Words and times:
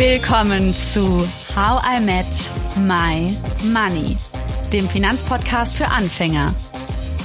Willkommen 0.00 0.72
zu 0.72 1.28
How 1.54 1.82
I 1.84 2.00
Met 2.00 2.24
My 2.88 3.36
Money, 3.70 4.16
dem 4.72 4.88
Finanzpodcast 4.88 5.76
für 5.76 5.88
Anfänger 5.88 6.54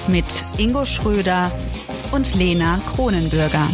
mit 0.10 0.26
Ingo 0.58 0.84
Schröder 0.84 1.50
und 2.12 2.36
Lena 2.36 2.78
Kronenbürger. 2.94 3.66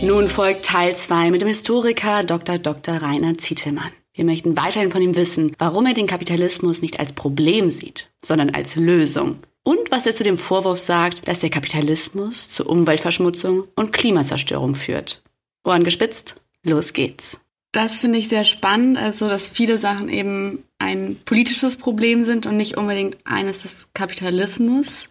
Nun 0.00 0.28
folgt 0.28 0.64
Teil 0.64 0.96
2 0.96 1.30
mit 1.30 1.42
dem 1.42 1.48
Historiker 1.48 2.24
Dr. 2.24 2.56
Dr. 2.56 3.02
Rainer 3.02 3.36
Zietelmann. 3.36 3.92
Wir 4.16 4.24
möchten 4.24 4.56
weiterhin 4.56 4.90
von 4.90 5.02
ihm 5.02 5.14
wissen, 5.14 5.52
warum 5.58 5.84
er 5.84 5.92
den 5.92 6.06
Kapitalismus 6.06 6.80
nicht 6.80 6.98
als 6.98 7.12
Problem 7.12 7.70
sieht, 7.70 8.08
sondern 8.24 8.48
als 8.48 8.74
Lösung. 8.74 9.40
Und 9.62 9.90
was 9.90 10.06
er 10.06 10.14
zu 10.14 10.24
dem 10.24 10.38
Vorwurf 10.38 10.78
sagt, 10.78 11.28
dass 11.28 11.40
der 11.40 11.50
Kapitalismus 11.50 12.48
zu 12.48 12.66
Umweltverschmutzung 12.66 13.64
und 13.76 13.92
Klimazerstörung 13.92 14.74
führt. 14.74 15.22
Ohren 15.64 15.84
gespitzt, 15.84 16.36
los 16.64 16.94
geht's. 16.94 17.38
Das 17.72 17.98
finde 17.98 18.18
ich 18.18 18.28
sehr 18.28 18.44
spannend, 18.44 18.96
also 18.96 19.28
dass 19.28 19.50
viele 19.50 19.76
Sachen 19.76 20.08
eben 20.08 20.62
ein 20.78 21.18
politisches 21.26 21.76
Problem 21.76 22.24
sind 22.24 22.46
und 22.46 22.56
nicht 22.56 22.78
unbedingt 22.78 23.18
eines 23.26 23.62
des 23.62 23.90
Kapitalismus. 23.92 25.10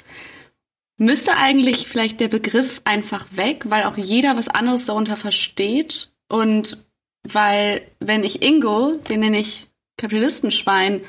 Müsste 0.97 1.37
eigentlich 1.37 1.87
vielleicht 1.87 2.19
der 2.21 2.29
Begriff 2.29 2.81
einfach 2.85 3.27
weg, 3.31 3.65
weil 3.69 3.83
auch 3.83 3.97
jeder 3.97 4.35
was 4.35 4.47
anderes 4.47 4.85
darunter 4.85 5.15
versteht 5.15 6.11
und 6.27 6.83
weil, 7.31 7.81
wenn 7.99 8.23
ich 8.23 8.41
Ingo, 8.41 8.97
den 9.09 9.19
nenne 9.19 9.39
ich 9.39 9.67
Kapitalistenschwein, 9.97 11.01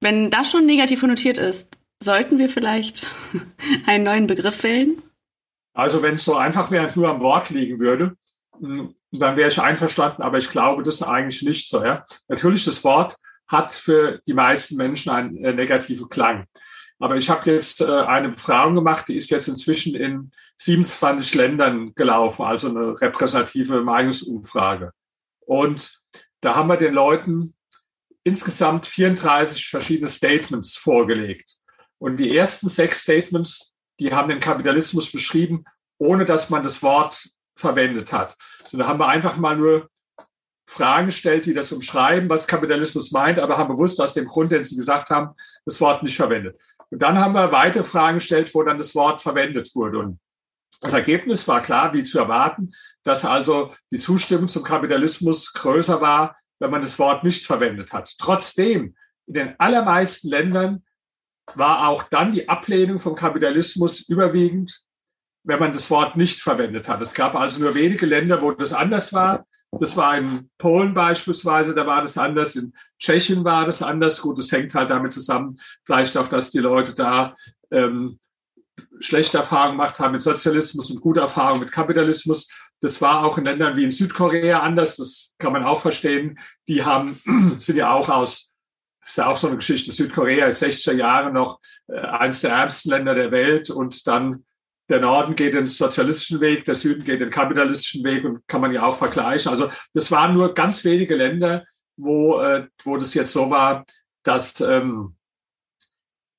wenn 0.00 0.30
das 0.30 0.50
schon 0.50 0.66
negativ 0.66 1.00
konnotiert 1.00 1.38
ist, 1.38 1.78
sollten 2.02 2.38
wir 2.38 2.48
vielleicht 2.48 3.06
einen 3.86 4.04
neuen 4.04 4.26
Begriff 4.26 4.62
wählen? 4.62 5.02
Also 5.72 6.02
wenn 6.02 6.14
es 6.14 6.24
so 6.24 6.36
einfach 6.36 6.70
wäre, 6.70 6.92
nur 6.94 7.08
am 7.08 7.20
Wort 7.20 7.50
liegen 7.50 7.80
würde, 7.80 8.16
hm, 8.58 8.94
dann 9.10 9.36
wäre 9.36 9.48
ich 9.48 9.60
einverstanden, 9.60 10.22
aber 10.22 10.38
ich 10.38 10.50
glaube, 10.50 10.82
das 10.82 10.96
ist 10.96 11.02
eigentlich 11.02 11.42
nicht 11.42 11.68
so. 11.68 11.84
Ja? 11.84 12.04
Natürlich, 12.28 12.64
das 12.64 12.84
Wort 12.84 13.16
hat 13.48 13.72
für 13.72 14.20
die 14.26 14.34
meisten 14.34 14.76
Menschen 14.76 15.10
einen 15.10 15.44
äh, 15.44 15.52
negativen 15.52 16.08
Klang. 16.08 16.46
Aber 16.98 17.16
ich 17.16 17.28
habe 17.28 17.50
jetzt 17.50 17.80
äh, 17.80 17.84
eine 17.84 18.30
Befragung 18.30 18.76
gemacht, 18.76 19.08
die 19.08 19.16
ist 19.16 19.30
jetzt 19.30 19.48
inzwischen 19.48 19.94
in 19.94 20.30
27 20.56 21.34
Ländern 21.34 21.94
gelaufen, 21.94 22.44
also 22.44 22.68
eine 22.68 23.00
repräsentative 23.00 23.82
Meinungsumfrage. 23.82 24.92
Und 25.40 26.00
da 26.40 26.54
haben 26.54 26.68
wir 26.68 26.76
den 26.76 26.94
Leuten 26.94 27.54
insgesamt 28.22 28.86
34 28.86 29.68
verschiedene 29.68 30.08
Statements 30.08 30.76
vorgelegt. 30.76 31.58
Und 31.98 32.16
die 32.16 32.36
ersten 32.36 32.68
sechs 32.68 33.00
Statements, 33.00 33.74
die 34.00 34.12
haben 34.12 34.28
den 34.28 34.40
Kapitalismus 34.40 35.12
beschrieben, 35.12 35.64
ohne 35.98 36.24
dass 36.24 36.50
man 36.50 36.64
das 36.64 36.82
Wort 36.82 37.28
verwendet 37.56 38.12
hat. 38.12 38.36
So, 38.64 38.78
da 38.78 38.86
haben 38.86 38.98
wir 38.98 39.08
einfach 39.08 39.36
mal 39.36 39.56
nur 39.56 39.88
Fragen 40.66 41.06
gestellt, 41.06 41.46
die 41.46 41.54
das 41.54 41.72
umschreiben, 41.72 42.28
was 42.28 42.46
Kapitalismus 42.46 43.12
meint, 43.12 43.38
aber 43.38 43.58
haben 43.58 43.74
bewusst 43.76 44.00
aus 44.00 44.14
dem 44.14 44.26
Grund, 44.26 44.50
den 44.50 44.64
Sie 44.64 44.76
gesagt 44.76 45.10
haben, 45.10 45.34
das 45.64 45.80
Wort 45.80 46.02
nicht 46.02 46.16
verwendet. 46.16 46.58
Und 46.94 47.02
dann 47.02 47.18
haben 47.18 47.34
wir 47.34 47.50
weitere 47.50 47.82
Fragen 47.82 48.18
gestellt, 48.18 48.54
wo 48.54 48.62
dann 48.62 48.78
das 48.78 48.94
Wort 48.94 49.20
verwendet 49.20 49.74
wurde. 49.74 49.98
Und 49.98 50.20
das 50.80 50.92
Ergebnis 50.92 51.48
war 51.48 51.60
klar, 51.60 51.92
wie 51.92 52.04
zu 52.04 52.20
erwarten, 52.20 52.72
dass 53.02 53.24
also 53.24 53.74
die 53.90 53.98
Zustimmung 53.98 54.46
zum 54.46 54.62
Kapitalismus 54.62 55.52
größer 55.54 56.00
war, 56.00 56.36
wenn 56.60 56.70
man 56.70 56.82
das 56.82 56.96
Wort 57.00 57.24
nicht 57.24 57.46
verwendet 57.46 57.92
hat. 57.92 58.14
Trotzdem, 58.16 58.94
in 59.26 59.34
den 59.34 59.58
allermeisten 59.58 60.28
Ländern 60.28 60.84
war 61.56 61.88
auch 61.88 62.04
dann 62.04 62.30
die 62.30 62.48
Ablehnung 62.48 63.00
vom 63.00 63.16
Kapitalismus 63.16 64.08
überwiegend, 64.08 64.80
wenn 65.42 65.58
man 65.58 65.72
das 65.72 65.90
Wort 65.90 66.16
nicht 66.16 66.42
verwendet 66.42 66.88
hat. 66.88 67.02
Es 67.02 67.12
gab 67.12 67.34
also 67.34 67.60
nur 67.60 67.74
wenige 67.74 68.06
Länder, 68.06 68.40
wo 68.40 68.52
das 68.52 68.72
anders 68.72 69.12
war. 69.12 69.44
Das 69.80 69.96
war 69.96 70.16
in 70.16 70.50
Polen 70.58 70.94
beispielsweise, 70.94 71.74
da 71.74 71.86
war 71.86 72.02
das 72.02 72.18
anders. 72.18 72.56
In 72.56 72.72
Tschechien 72.98 73.44
war 73.44 73.66
das 73.66 73.82
anders. 73.82 74.20
Gut, 74.20 74.38
das 74.38 74.52
hängt 74.52 74.74
halt 74.74 74.90
damit 74.90 75.12
zusammen, 75.12 75.58
vielleicht 75.84 76.16
auch, 76.16 76.28
dass 76.28 76.50
die 76.50 76.58
Leute 76.58 76.94
da 76.94 77.34
ähm, 77.70 78.18
schlechte 79.00 79.38
Erfahrungen 79.38 79.78
gemacht 79.78 79.98
haben 80.00 80.12
mit 80.12 80.22
Sozialismus 80.22 80.90
und 80.90 81.00
gute 81.00 81.20
Erfahrungen 81.20 81.60
mit 81.60 81.72
Kapitalismus. 81.72 82.48
Das 82.80 83.00
war 83.00 83.24
auch 83.24 83.38
in 83.38 83.44
Ländern 83.44 83.76
wie 83.76 83.84
in 83.84 83.90
Südkorea 83.90 84.60
anders. 84.60 84.96
Das 84.96 85.32
kann 85.38 85.52
man 85.52 85.64
auch 85.64 85.80
verstehen. 85.80 86.38
Die 86.68 86.84
haben, 86.84 87.18
sind 87.58 87.76
ja 87.76 87.92
auch 87.92 88.08
aus, 88.08 88.52
ist 89.04 89.18
ja 89.18 89.26
auch 89.26 89.36
so 89.36 89.48
eine 89.48 89.56
Geschichte. 89.56 89.92
Südkorea 89.92 90.46
ist 90.46 90.62
60er 90.62 90.92
Jahre 90.92 91.32
noch 91.32 91.60
äh, 91.88 91.98
eines 91.98 92.40
der 92.40 92.52
ärmsten 92.52 92.90
Länder 92.90 93.14
der 93.14 93.30
Welt 93.30 93.70
und 93.70 94.06
dann 94.06 94.44
der 94.88 95.00
Norden 95.00 95.34
geht 95.34 95.54
den 95.54 95.66
sozialistischen 95.66 96.40
Weg, 96.40 96.64
der 96.64 96.74
Süden 96.74 97.04
geht 97.04 97.20
den 97.20 97.30
kapitalistischen 97.30 98.04
Weg 98.04 98.24
und 98.24 98.46
kann 98.46 98.60
man 98.60 98.72
ja 98.72 98.84
auch 98.84 98.96
vergleichen. 98.96 99.50
Also 99.50 99.70
das 99.94 100.10
waren 100.10 100.34
nur 100.34 100.54
ganz 100.54 100.84
wenige 100.84 101.16
Länder, 101.16 101.64
wo, 101.96 102.40
äh, 102.40 102.66
wo 102.84 102.96
das 102.96 103.14
jetzt 103.14 103.32
so 103.32 103.50
war, 103.50 103.84
dass, 104.22 104.60
ähm, 104.60 105.16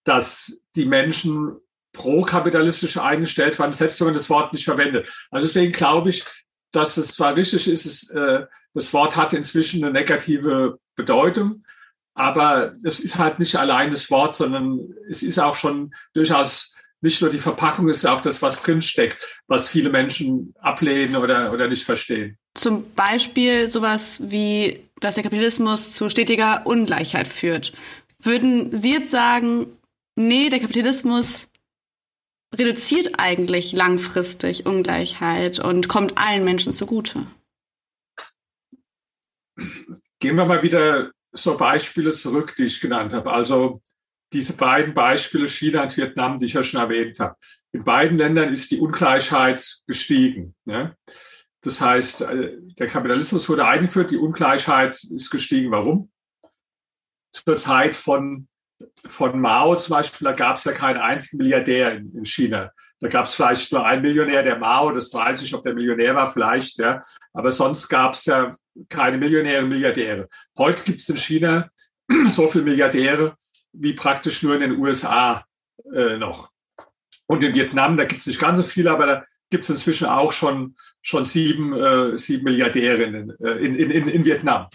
dass 0.04 0.62
die 0.76 0.86
Menschen 0.86 1.58
pro-kapitalistisch 1.94 2.98
eingestellt 2.98 3.58
waren, 3.58 3.74
selbst 3.74 4.00
wenn 4.00 4.08
man 4.08 4.14
das 4.14 4.30
Wort 4.30 4.54
nicht 4.54 4.66
verwendet. 4.66 5.12
Also 5.32 5.48
deswegen 5.48 5.72
glaube 5.72 6.10
ich, 6.10 6.24
dass 6.72 6.98
es 6.98 7.14
zwar 7.16 7.36
richtig 7.36 7.68
ist, 7.68 7.86
es, 7.86 8.10
äh, 8.12 8.46
das 8.74 8.94
Wort 8.94 9.16
hat 9.16 9.34
inzwischen 9.34 9.84
eine 9.84 9.94
negative 9.94 10.78
Bedeutung, 10.96 11.64
aber 12.14 12.76
es 12.84 13.00
ist 13.00 13.18
halt 13.18 13.40
nicht 13.40 13.56
allein 13.56 13.92
das 13.92 14.12
Wort, 14.12 14.36
sondern 14.36 14.94
es 15.10 15.24
ist 15.24 15.40
auch 15.40 15.56
schon 15.56 15.96
durchaus 16.14 16.75
nicht 17.06 17.22
nur 17.22 17.30
die 17.30 17.38
Verpackung 17.38 17.88
ist 17.88 18.06
auch 18.06 18.22
das, 18.22 18.42
was 18.42 18.60
drinsteckt, 18.62 19.18
was 19.48 19.68
viele 19.68 19.90
Menschen 19.90 20.54
ablehnen 20.60 21.16
oder, 21.16 21.54
oder 21.54 21.70
nicht 21.70 21.86
verstehen. 21.86 22.38
Zum 22.56 22.92
Beispiel 22.94 23.68
sowas 23.68 24.22
wie, 24.26 24.84
dass 25.00 25.16
der 25.16 25.24
Kapitalismus 25.24 25.92
zu 25.92 26.10
stetiger 26.10 26.66
Ungleichheit 26.66 27.28
führt. 27.28 27.74
Würden 28.20 28.76
Sie 28.76 28.92
jetzt 28.92 29.12
sagen, 29.12 29.68
nee, 30.16 30.50
der 30.50 30.60
Kapitalismus 30.60 31.48
reduziert 32.54 33.20
eigentlich 33.20 33.72
langfristig 33.72 34.66
Ungleichheit 34.66 35.60
und 35.60 35.88
kommt 35.88 36.18
allen 36.18 36.44
Menschen 36.44 36.74
zugute? 36.74 37.28
Gehen 40.20 40.38
wir 40.38 40.46
mal 40.46 40.64
wieder 40.64 41.12
so 41.34 41.58
Beispiele 41.58 42.14
zurück, 42.14 42.56
die 42.58 42.64
ich 42.64 42.80
genannt 42.80 43.14
habe. 43.14 43.32
Also 43.32 43.82
diese 44.36 44.58
beiden 44.58 44.94
Beispiele, 44.94 45.48
China 45.48 45.84
und 45.84 45.96
Vietnam, 45.96 46.38
die 46.38 46.46
ich 46.46 46.54
ja 46.54 46.62
schon 46.62 46.82
erwähnt 46.82 47.20
habe. 47.20 47.36
In 47.72 47.86
beiden 47.86 48.18
Ländern 48.18 48.52
ist 48.52 48.70
die 48.70 48.80
Ungleichheit 48.80 49.78
gestiegen. 49.88 50.56
Ne? 50.66 50.96
Das 51.62 51.80
heißt, 51.80 52.22
äh, 52.22 52.58
der 52.78 52.88
Kapitalismus 52.88 53.48
wurde 53.48 53.66
eingeführt, 53.66 54.12
die 54.12 54.18
Ungleichheit 54.18 54.96
ist 54.96 55.30
gestiegen. 55.30 55.72
Warum? 55.72 56.12
Zur 57.32 57.56
Zeit 57.56 57.96
von, 57.96 58.50
von 59.08 59.40
Mao 59.40 59.76
zum 59.78 59.92
Beispiel, 59.96 60.26
da 60.26 60.34
gab 60.34 60.58
es 60.58 60.66
ja 60.66 60.74
keinen 60.74 61.00
einzigen 61.00 61.38
Milliardär 61.38 61.96
in, 61.96 62.14
in 62.14 62.26
China. 62.26 62.72
Da 63.00 63.08
gab 63.08 63.28
es 63.28 63.36
vielleicht 63.36 63.72
nur 63.72 63.86
einen 63.86 64.02
Millionär, 64.02 64.44
der 64.44 64.58
Mao, 64.58 64.92
das 64.92 65.14
weiß 65.14 65.42
ich, 65.44 65.54
ob 65.56 65.64
der 65.64 65.74
Millionär 65.74 66.14
war, 66.14 66.32
vielleicht, 66.32 66.78
ja. 66.78 67.02
Aber 67.34 67.54
sonst 67.54 67.88
gab 67.88 68.14
es 68.14 68.26
ja 68.26 68.54
keine 68.90 69.18
Millionäre 69.18 69.64
und 69.64 69.70
Milliardäre. 69.70 70.28
Heute 70.58 70.84
gibt 70.84 71.00
es 71.00 71.08
in 71.08 71.18
China 71.18 71.70
so 72.28 72.50
viele 72.50 72.66
Milliardäre, 72.66 73.38
wie 73.78 73.94
praktisch 73.94 74.44
nur 74.44 74.56
in 74.56 74.62
den 74.62 74.80
USA 74.80 75.46
äh, 75.94 76.18
noch. 76.18 76.52
Und 77.28 77.44
in 77.44 77.56
Vietnam, 77.56 77.98
da 77.98 78.06
gibt 78.06 78.22
es 78.22 78.28
nicht 78.28 78.40
ganz 78.40 78.58
so 78.58 78.64
viele, 78.64 78.92
aber 78.92 79.06
da 79.06 79.24
gibt 79.50 79.64
es 79.64 79.70
inzwischen 79.70 80.08
auch 80.08 80.32
schon, 80.32 80.76
schon 81.02 81.26
sieben, 81.26 81.74
äh, 81.74 82.18
sieben 82.18 82.44
Milliardärinnen 82.44 83.34
äh, 83.40 83.66
in, 83.66 83.76
in, 83.76 83.92
in, 83.92 84.08
in 84.08 84.26
Vietnam. 84.26 84.68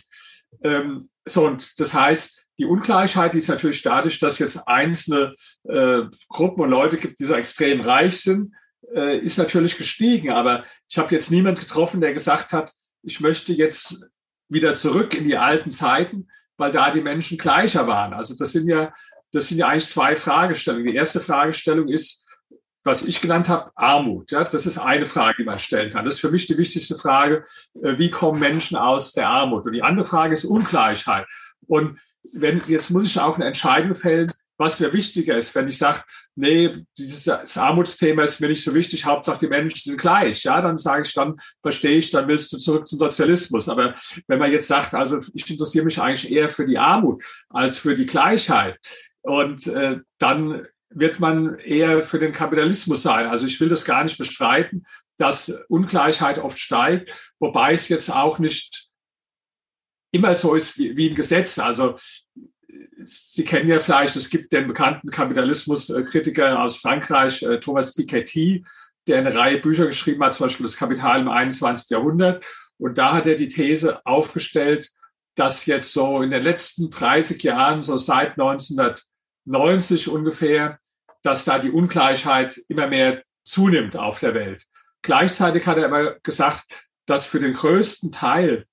Ähm, 0.62 1.08
so, 1.24 1.46
und 1.46 1.78
das 1.78 1.94
heißt, 1.94 2.44
die 2.58 2.66
Ungleichheit 2.66 3.34
ist 3.34 3.48
natürlich 3.48 3.82
dadurch, 3.82 4.18
dass 4.18 4.38
jetzt 4.38 4.68
einzelne 4.68 5.34
äh, 5.64 6.02
Gruppen 6.28 6.62
und 6.62 6.70
Leute 6.70 6.98
gibt, 6.98 7.18
die 7.18 7.24
so 7.24 7.34
extrem 7.34 7.80
reich 7.80 8.20
sind, 8.20 8.54
äh, 8.94 9.18
ist 9.18 9.38
natürlich 9.38 9.78
gestiegen. 9.78 10.30
Aber 10.30 10.64
ich 10.88 10.98
habe 10.98 11.14
jetzt 11.14 11.30
niemand 11.30 11.58
getroffen, 11.58 12.00
der 12.00 12.12
gesagt 12.12 12.52
hat, 12.52 12.74
ich 13.02 13.20
möchte 13.20 13.52
jetzt 13.52 14.08
wieder 14.48 14.74
zurück 14.74 15.14
in 15.14 15.24
die 15.24 15.36
alten 15.36 15.70
Zeiten, 15.70 16.28
weil 16.60 16.72
da 16.72 16.90
die 16.90 17.00
Menschen 17.00 17.38
gleicher 17.38 17.86
waren. 17.86 18.12
Also 18.12 18.34
das 18.36 18.52
sind 18.52 18.68
ja, 18.68 18.92
das 19.32 19.48
sind 19.48 19.56
ja 19.56 19.68
eigentlich 19.68 19.88
zwei 19.88 20.14
Fragestellungen. 20.14 20.86
Die 20.86 20.94
erste 20.94 21.18
Fragestellung 21.18 21.88
ist, 21.88 22.22
was 22.84 23.02
ich 23.02 23.22
genannt 23.22 23.48
habe, 23.48 23.70
Armut. 23.74 24.30
Ja, 24.30 24.44
das 24.44 24.66
ist 24.66 24.76
eine 24.76 25.06
Frage, 25.06 25.36
die 25.38 25.44
man 25.44 25.58
stellen 25.58 25.90
kann. 25.90 26.04
Das 26.04 26.14
ist 26.14 26.20
für 26.20 26.30
mich 26.30 26.46
die 26.46 26.58
wichtigste 26.58 26.98
Frage. 26.98 27.46
Äh, 27.82 27.96
wie 27.96 28.10
kommen 28.10 28.38
Menschen 28.38 28.76
aus 28.76 29.12
der 29.12 29.28
Armut? 29.28 29.64
Und 29.64 29.72
die 29.72 29.82
andere 29.82 30.04
Frage 30.04 30.34
ist 30.34 30.44
Ungleichheit. 30.44 31.26
Und 31.66 31.98
wenn, 32.34 32.60
jetzt 32.66 32.90
muss 32.90 33.06
ich 33.06 33.18
auch 33.18 33.36
eine 33.36 33.46
Entscheidung 33.46 33.94
fällen, 33.94 34.30
was 34.60 34.78
mir 34.78 34.92
wichtiger 34.92 35.36
ist. 35.36 35.54
Wenn 35.54 35.68
ich 35.68 35.78
sage, 35.78 36.02
nee, 36.36 36.84
dieses 36.96 37.56
Armutsthema 37.56 38.24
ist 38.24 38.40
mir 38.40 38.48
nicht 38.48 38.62
so 38.62 38.74
wichtig, 38.74 39.06
Hauptsache 39.06 39.38
die 39.38 39.48
Menschen 39.48 39.90
sind 39.90 40.00
gleich, 40.00 40.44
ja, 40.44 40.60
dann 40.60 40.76
sage 40.76 41.02
ich, 41.06 41.14
dann 41.14 41.36
verstehe 41.62 41.98
ich, 41.98 42.10
dann 42.10 42.28
willst 42.28 42.52
du 42.52 42.58
zurück 42.58 42.86
zum 42.86 42.98
Sozialismus. 42.98 43.68
Aber 43.70 43.94
wenn 44.28 44.38
man 44.38 44.52
jetzt 44.52 44.68
sagt, 44.68 44.94
also 44.94 45.18
ich 45.32 45.50
interessiere 45.50 45.86
mich 45.86 46.00
eigentlich 46.00 46.30
eher 46.30 46.50
für 46.50 46.66
die 46.66 46.78
Armut 46.78 47.24
als 47.48 47.78
für 47.78 47.96
die 47.96 48.06
Gleichheit, 48.06 48.78
und 49.22 49.66
äh, 49.66 49.98
dann 50.18 50.66
wird 50.88 51.20
man 51.20 51.58
eher 51.58 52.02
für 52.02 52.18
den 52.18 52.32
Kapitalismus 52.32 53.02
sein. 53.02 53.26
Also 53.26 53.46
ich 53.46 53.60
will 53.60 53.68
das 53.68 53.84
gar 53.84 54.02
nicht 54.02 54.18
bestreiten, 54.18 54.84
dass 55.18 55.64
Ungleichheit 55.68 56.38
oft 56.38 56.58
steigt, 56.58 57.32
wobei 57.38 57.74
es 57.74 57.88
jetzt 57.88 58.10
auch 58.10 58.38
nicht 58.38 58.88
immer 60.12 60.34
so 60.34 60.54
ist 60.54 60.78
wie, 60.78 60.96
wie 60.96 61.10
ein 61.10 61.14
Gesetz. 61.14 61.58
Also 61.58 61.96
Sie 63.02 63.44
kennen 63.44 63.68
ja 63.68 63.80
vielleicht, 63.80 64.16
es 64.16 64.30
gibt 64.30 64.52
den 64.52 64.66
bekannten 64.66 65.10
Kapitalismuskritiker 65.10 66.62
aus 66.62 66.76
Frankreich, 66.76 67.42
äh, 67.42 67.60
Thomas 67.60 67.94
Piketty, 67.94 68.64
der 69.06 69.18
eine 69.18 69.34
Reihe 69.34 69.58
Bücher 69.58 69.86
geschrieben 69.86 70.22
hat, 70.24 70.34
zum 70.34 70.46
Beispiel 70.46 70.66
das 70.66 70.76
Kapital 70.76 71.20
im 71.20 71.28
21. 71.28 71.90
Jahrhundert. 71.90 72.44
Und 72.78 72.98
da 72.98 73.12
hat 73.12 73.26
er 73.26 73.36
die 73.36 73.48
These 73.48 74.04
aufgestellt, 74.06 74.90
dass 75.34 75.66
jetzt 75.66 75.92
so 75.92 76.22
in 76.22 76.30
den 76.30 76.42
letzten 76.42 76.90
30 76.90 77.42
Jahren, 77.42 77.82
so 77.82 77.96
seit 77.96 78.32
1990 78.32 80.08
ungefähr, 80.08 80.78
dass 81.22 81.44
da 81.44 81.58
die 81.58 81.70
Ungleichheit 81.70 82.58
immer 82.68 82.86
mehr 82.86 83.22
zunimmt 83.44 83.96
auf 83.96 84.20
der 84.20 84.34
Welt. 84.34 84.66
Gleichzeitig 85.02 85.66
hat 85.66 85.78
er 85.78 85.86
immer 85.86 86.14
gesagt, 86.22 86.64
dass 87.06 87.26
für 87.26 87.40
den 87.40 87.54
größten 87.54 88.12
Teil 88.12 88.66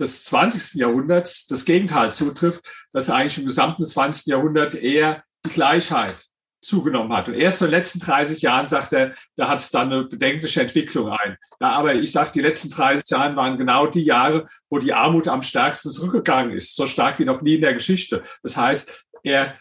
des 0.00 0.24
20. 0.24 0.80
Jahrhunderts 0.80 1.46
das 1.46 1.64
Gegenteil 1.64 2.12
zutrifft, 2.12 2.62
dass 2.92 3.10
eigentlich 3.10 3.38
im 3.38 3.46
gesamten 3.46 3.84
20. 3.84 4.26
Jahrhundert 4.26 4.74
eher 4.74 5.22
die 5.46 5.50
Gleichheit 5.50 6.30
zugenommen 6.62 7.12
hat. 7.12 7.28
Und 7.28 7.34
erst 7.34 7.62
in 7.62 7.68
den 7.68 7.78
letzten 7.78 8.00
30 8.00 8.42
Jahren, 8.42 8.66
sagt 8.66 8.92
er, 8.92 9.14
da 9.36 9.48
hat 9.48 9.60
es 9.60 9.70
dann 9.70 9.92
eine 9.92 10.04
bedenkliche 10.04 10.60
Entwicklung 10.60 11.10
ein. 11.10 11.36
Ja, 11.60 11.72
aber 11.72 11.94
ich 11.94 12.12
sage, 12.12 12.32
die 12.34 12.40
letzten 12.40 12.70
30 12.70 13.08
Jahre 13.10 13.36
waren 13.36 13.56
genau 13.56 13.86
die 13.86 14.04
Jahre, 14.04 14.46
wo 14.68 14.78
die 14.78 14.92
Armut 14.92 15.28
am 15.28 15.42
stärksten 15.42 15.92
zurückgegangen 15.92 16.52
ist, 16.52 16.76
so 16.76 16.86
stark 16.86 17.18
wie 17.18 17.24
noch 17.24 17.40
nie 17.40 17.54
in 17.54 17.62
der 17.62 17.74
Geschichte. 17.74 18.22
Das 18.42 18.56
heißt, 18.56 19.06
er, 19.22 19.56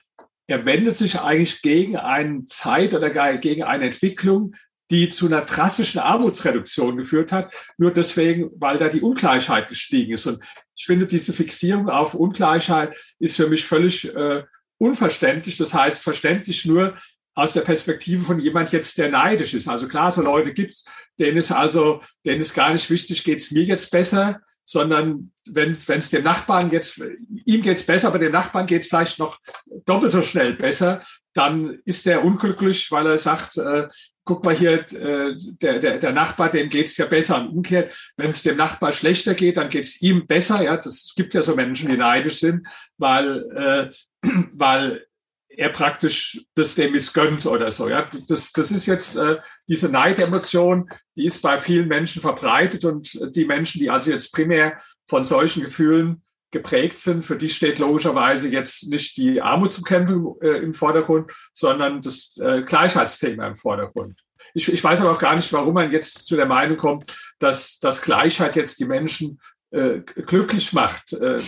er 0.47 0.65
wendet 0.65 0.97
sich 0.97 1.19
eigentlich 1.19 1.61
gegen 1.61 1.95
eine 1.95 2.45
Zeit 2.45 2.93
oder 2.93 3.09
gegen 3.37 3.63
eine 3.63 3.85
Entwicklung, 3.85 4.55
die 4.91 5.09
zu 5.09 5.27
einer 5.27 5.41
drastischen 5.41 6.01
Armutsreduktion 6.01 6.97
geführt 6.97 7.31
hat, 7.31 7.53
nur 7.77 7.93
deswegen, 7.93 8.49
weil 8.55 8.77
da 8.77 8.89
die 8.89 9.01
Ungleichheit 9.01 9.69
gestiegen 9.69 10.13
ist. 10.13 10.25
Und 10.25 10.43
ich 10.75 10.85
finde, 10.85 11.05
diese 11.05 11.33
Fixierung 11.33 11.89
auf 11.89 12.13
Ungleichheit 12.13 12.95
ist 13.19 13.35
für 13.35 13.47
mich 13.47 13.65
völlig 13.65 14.13
äh, 14.15 14.43
unverständlich. 14.77 15.57
Das 15.57 15.73
heißt, 15.73 16.01
verständlich 16.01 16.65
nur 16.65 16.95
aus 17.35 17.53
der 17.53 17.61
Perspektive 17.61 18.25
von 18.25 18.39
jemand 18.39 18.71
jetzt, 18.71 18.97
der 18.97 19.09
neidisch 19.09 19.53
ist. 19.53 19.67
Also 19.67 19.87
klar, 19.87 20.11
so 20.11 20.21
Leute 20.21 20.53
gibt's, 20.53 20.83
denen 21.19 21.37
ist 21.37 21.51
also, 21.51 22.01
denen 22.25 22.41
ist 22.41 22.53
gar 22.53 22.73
nicht 22.73 22.89
wichtig, 22.89 23.23
geht's 23.23 23.51
mir 23.51 23.63
jetzt 23.63 23.91
besser, 23.91 24.41
sondern 24.65 25.31
wenn 25.47 25.71
es 25.71 26.09
dem 26.09 26.23
Nachbarn 26.23 26.69
jetzt, 26.71 27.01
ihm 27.45 27.61
geht's 27.61 27.85
besser, 27.85 28.09
aber 28.09 28.19
dem 28.19 28.31
Nachbarn 28.31 28.67
geht's 28.67 28.87
vielleicht 28.87 29.19
noch 29.19 29.39
doppelt 29.85 30.11
so 30.11 30.21
schnell 30.21 30.53
besser, 30.53 31.01
dann 31.33 31.79
ist 31.85 32.05
der 32.05 32.23
unglücklich, 32.23 32.91
weil 32.91 33.07
er 33.07 33.17
sagt, 33.17 33.57
äh, 33.57 33.87
guck 34.25 34.45
mal 34.45 34.53
hier, 34.53 34.85
äh, 34.93 35.35
der, 35.37 35.79
der, 35.79 35.97
der 35.97 36.11
Nachbar, 36.11 36.49
dem 36.49 36.69
geht's 36.69 36.97
ja 36.97 37.05
besser. 37.05 37.41
Und 37.41 37.49
umgekehrt, 37.49 37.91
wenn 38.17 38.29
es 38.29 38.43
dem 38.43 38.57
Nachbar 38.57 38.91
schlechter 38.91 39.33
geht, 39.33 39.57
dann 39.57 39.69
geht's 39.69 40.01
ihm 40.01 40.27
besser. 40.27 40.61
Ja, 40.61 40.77
das 40.77 41.13
gibt 41.15 41.33
ja 41.33 41.41
so 41.41 41.55
Menschen, 41.55 41.89
die 41.89 41.97
neidisch 41.97 42.39
sind, 42.39 42.67
weil, 42.97 43.43
äh, 43.55 44.27
weil 44.53 45.03
er 45.49 45.69
praktisch 45.69 46.45
das 46.55 46.75
dem 46.75 46.91
missgönnt 46.91 47.45
oder 47.45 47.71
so. 47.71 47.89
Ja, 47.89 48.09
das, 48.27 48.51
das 48.53 48.71
ist 48.71 48.85
jetzt 48.85 49.17
äh, 49.17 49.37
diese 49.67 49.89
Neidemotion, 49.89 50.89
die 51.17 51.25
ist 51.25 51.41
bei 51.41 51.59
vielen 51.59 51.87
Menschen 51.87 52.21
verbreitet 52.21 52.85
und 52.85 53.19
die 53.35 53.45
Menschen, 53.45 53.79
die 53.79 53.89
also 53.89 54.11
jetzt 54.11 54.31
primär 54.31 54.77
von 55.07 55.23
solchen 55.23 55.63
Gefühlen 55.63 56.21
geprägt 56.51 56.97
sind, 56.97 57.25
für 57.25 57.35
die 57.35 57.49
steht 57.49 57.79
logischerweise 57.79 58.47
jetzt 58.47 58.89
nicht 58.89 59.17
die 59.17 59.41
Armutsbekämpfung 59.41 60.37
äh, 60.41 60.57
im 60.57 60.73
Vordergrund, 60.73 61.31
sondern 61.53 62.01
das 62.01 62.37
äh, 62.37 62.63
Gleichheitsthema 62.63 63.47
im 63.47 63.55
Vordergrund. 63.55 64.19
Ich, 64.53 64.71
ich 64.71 64.83
weiß 64.83 65.01
aber 65.01 65.11
auch 65.11 65.19
gar 65.19 65.35
nicht, 65.35 65.51
warum 65.53 65.75
man 65.75 65.91
jetzt 65.91 66.27
zu 66.27 66.35
der 66.35 66.47
Meinung 66.47 66.77
kommt, 66.77 67.15
dass, 67.39 67.79
dass 67.79 68.01
Gleichheit 68.01 68.55
jetzt 68.55 68.79
die 68.79 68.85
Menschen 68.85 69.39
äh, 69.71 69.99
glücklich 69.99 70.73
macht. 70.73 71.13
Äh, 71.13 71.39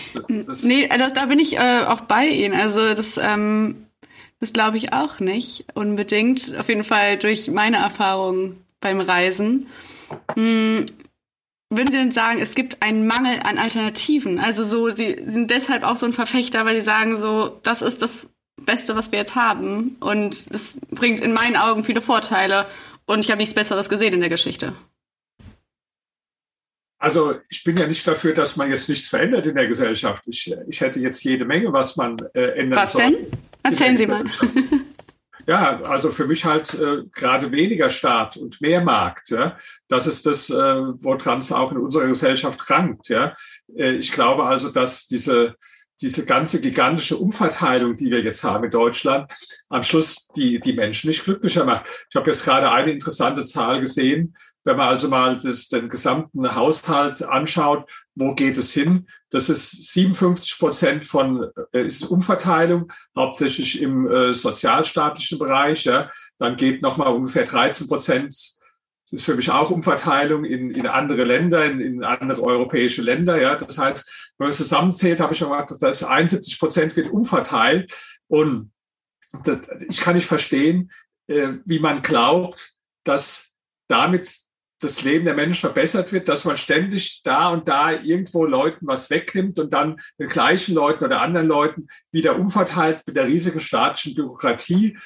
das 0.46 0.64
nee, 0.64 0.88
also 0.88 1.12
da 1.14 1.26
bin 1.26 1.40
ich 1.40 1.58
äh, 1.58 1.86
auch 1.86 2.02
bei 2.02 2.28
Ihnen. 2.28 2.54
Also 2.54 2.94
das, 2.94 3.18
ähm, 3.18 3.88
das 4.42 4.52
glaube 4.52 4.76
ich 4.76 4.92
auch 4.92 5.20
nicht 5.20 5.66
unbedingt. 5.76 6.58
Auf 6.58 6.68
jeden 6.68 6.84
Fall 6.84 7.18
durch 7.18 7.50
meine 7.50 7.78
Erfahrungen 7.78 8.66
beim 8.82 9.00
Reisen. 9.00 9.68
Hm, 10.34 10.86
würden 11.70 11.88
Sie 11.88 11.98
denn 11.98 12.12
sagen, 12.12 12.42
es 12.42 12.56
gibt 12.56 12.82
einen 12.82 13.08
Mangel 13.08 13.40
an 13.44 13.58
Alternativen? 13.58 14.40
Also 14.40 14.64
so, 14.64 14.90
Sie 14.90 15.16
sind 15.26 15.52
deshalb 15.52 15.84
auch 15.84 15.96
so 15.96 16.06
ein 16.06 16.12
Verfechter, 16.12 16.66
weil 16.66 16.76
Sie 16.76 16.86
sagen 16.86 17.16
so, 17.16 17.60
das 17.64 17.82
ist 17.82 18.02
das 18.02 18.30
Beste, 18.58 18.96
was 18.96 19.12
wir 19.12 19.20
jetzt 19.20 19.36
haben. 19.36 19.96
Und 20.00 20.54
das 20.54 20.80
bringt 20.90 21.22
in 21.22 21.32
meinen 21.32 21.56
Augen 21.56 21.84
viele 21.84 22.02
Vorteile. 22.02 22.66
Und 23.06 23.20
ich 23.20 23.30
habe 23.30 23.40
nichts 23.40 23.56
Besseres 23.56 23.90
gesehen 23.90 24.14
in 24.14 24.20
der 24.22 24.30
Geschichte. 24.30 24.74
Also 27.02 27.36
ich 27.50 27.64
bin 27.64 27.76
ja 27.78 27.88
nicht 27.88 28.08
dafür, 28.08 28.32
dass 28.34 28.56
man 28.58 28.70
jetzt 28.70 28.88
nichts 28.88 29.08
verändert 29.08 29.48
in 29.48 29.56
der 29.56 29.68
Gesellschaft. 29.68 30.24
Ich, 30.28 30.54
ich 30.70 30.82
hätte 30.82 31.00
jetzt 31.00 31.24
jede 31.24 31.46
Menge, 31.46 31.74
was 31.74 31.98
man 31.98 32.16
äh, 32.36 32.60
ändern 32.60 32.80
Was 32.80 32.94
denn? 32.94 33.16
Erzählen 33.64 33.98
Sie 33.98 34.06
mal. 34.06 34.24
Ja, 35.48 35.82
also 35.82 36.12
für 36.12 36.28
mich 36.28 36.46
halt 36.46 36.74
äh, 36.76 37.04
gerade 37.12 37.52
weniger 37.52 37.90
Staat 37.90 38.38
und 38.38 38.62
mehr 38.62 38.82
Markt. 38.82 39.32
Ja, 39.32 39.58
das 39.88 40.06
ist 40.06 40.28
das, 40.28 40.52
äh, 40.52 40.54
woran 40.54 41.40
es 41.40 41.52
auch 41.52 41.72
in 41.72 41.80
unserer 41.80 42.06
Gesellschaft 42.06 42.60
krankt. 42.60 43.10
Ja, 43.10 43.36
äh, 43.76 43.94
ich 43.94 44.12
glaube 44.12 44.44
also, 44.44 44.70
dass 44.70 45.08
diese 45.08 45.56
diese 46.02 46.26
ganze 46.26 46.60
gigantische 46.60 47.18
Umverteilung, 47.18 47.96
die 47.96 48.10
wir 48.10 48.22
jetzt 48.22 48.44
haben 48.44 48.66
in 48.66 48.72
Deutschland, 48.72 49.32
am 49.70 49.84
Schluss 49.84 50.28
die, 50.36 50.60
die 50.60 50.74
Menschen 50.74 51.08
nicht 51.08 51.24
glücklicher 51.24 51.64
macht. 51.64 51.86
Ich 52.10 52.16
habe 52.16 52.30
jetzt 52.30 52.44
gerade 52.44 52.72
eine 52.72 52.92
interessante 52.92 53.44
Zahl 53.44 53.80
gesehen. 53.80 54.36
Wenn 54.64 54.78
man 54.78 54.90
also 54.90 55.08
mal 55.08 55.38
das, 55.38 55.70
den 55.70 55.90
gesamten 55.90 56.56
Haushalt 56.56 57.24
anschaut, 57.24 57.90
wo 58.16 58.36
geht 58.36 58.58
es 58.58 58.74
hin? 58.74 59.08
Das 59.30 59.50
ist 59.50 59.94
57 59.94 60.60
Prozent 60.60 61.06
von 61.06 61.48
äh, 61.72 61.86
ist 61.86 62.04
Umverteilung, 62.04 62.92
hauptsächlich 63.16 63.82
im 63.82 64.10
äh, 64.10 64.34
sozialstaatlichen 64.34 65.40
Bereich. 65.40 65.86
Ja. 65.86 66.10
Dann 66.38 66.58
geht 66.58 66.82
nochmal 66.82 67.14
ungefähr 67.14 67.46
13 67.46 67.88
Prozent 67.88 68.58
das 69.12 69.20
ist 69.20 69.26
für 69.26 69.36
mich 69.36 69.52
auch 69.52 69.72
Umverteilung 69.72 70.46
in, 70.46 70.72
in 70.72 70.88
andere 70.88 71.26
Länder, 71.26 71.66
in, 71.66 71.82
in 71.82 72.04
andere 72.04 72.42
europäische 72.44 73.02
Länder. 73.02 73.42
Ja, 73.42 73.56
das 73.56 73.78
heißt, 73.78 74.31
wenn 74.42 74.48
man 74.48 74.58
zusammenzählt, 74.58 75.20
habe 75.20 75.34
ich 75.34 75.40
schon 75.40 75.50
gesagt, 75.50 75.82
dass 75.84 76.04
71 76.04 76.60
Prozent 76.60 76.96
wird 76.96 77.10
umverteilt. 77.10 77.94
Und 78.28 78.72
das, 79.44 79.60
ich 79.88 80.02
kann 80.02 80.16
nicht 80.16 80.26
verstehen, 80.26 80.92
äh, 81.28 81.54
wie 81.66 81.80
man 81.80 82.02
glaubt, 82.02 82.74
dass 83.04 83.54
damit 83.88 84.36
das 84.80 85.04
Leben 85.04 85.26
der 85.26 85.36
Menschen 85.36 85.60
verbessert 85.60 86.12
wird, 86.12 86.28
dass 86.28 86.44
man 86.44 86.58
ständig 86.58 87.22
da 87.24 87.50
und 87.50 87.68
da 87.68 87.92
irgendwo 87.92 88.46
Leuten 88.46 88.88
was 88.88 89.12
wegnimmt 89.12 89.60
und 89.60 89.72
dann 89.72 90.02
den 90.18 90.28
gleichen 90.28 90.74
Leuten 90.74 91.04
oder 91.04 91.22
anderen 91.22 91.48
Leuten 91.48 91.88
wieder 92.12 92.36
umverteilt 92.40 93.02
mit 93.06 93.16
der 93.16 93.28
riesigen 93.28 93.60
staatlichen 93.60 94.16
Bürokratie 94.16 94.98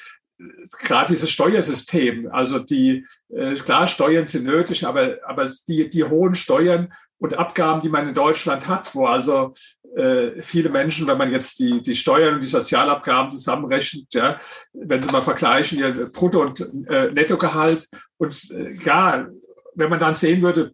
gerade 0.82 1.12
dieses 1.12 1.30
Steuersystem, 1.30 2.28
also 2.30 2.58
die, 2.58 3.06
äh, 3.30 3.54
klar, 3.54 3.86
Steuern 3.86 4.26
sind 4.26 4.44
nötig, 4.44 4.86
aber, 4.86 5.16
aber 5.24 5.50
die, 5.68 5.88
die 5.88 6.04
hohen 6.04 6.34
Steuern 6.34 6.92
und 7.18 7.38
Abgaben, 7.38 7.80
die 7.80 7.88
man 7.88 8.08
in 8.08 8.14
Deutschland 8.14 8.68
hat, 8.68 8.94
wo 8.94 9.06
also 9.06 9.54
äh, 9.94 10.42
viele 10.42 10.68
Menschen, 10.68 11.06
wenn 11.06 11.18
man 11.18 11.32
jetzt 11.32 11.58
die, 11.58 11.80
die 11.80 11.96
Steuern 11.96 12.34
und 12.34 12.40
die 12.42 12.48
Sozialabgaben 12.48 13.30
zusammenrechnet, 13.30 14.12
ja, 14.12 14.38
wenn 14.72 15.02
sie 15.02 15.10
mal 15.10 15.22
vergleichen, 15.22 15.78
ihr 15.78 16.06
Brutto- 16.06 16.42
und 16.42 16.60
äh, 16.88 17.10
Nettogehalt 17.12 17.88
und 18.18 18.50
äh, 18.50 18.74
ja, 18.84 19.26
wenn 19.74 19.90
man 19.90 20.00
dann 20.00 20.14
sehen 20.14 20.42
würde 20.42 20.72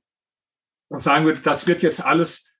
und 0.88 1.00
sagen 1.00 1.24
würde, 1.24 1.40
das 1.40 1.66
wird 1.66 1.82
jetzt 1.82 2.04
alles 2.04 2.52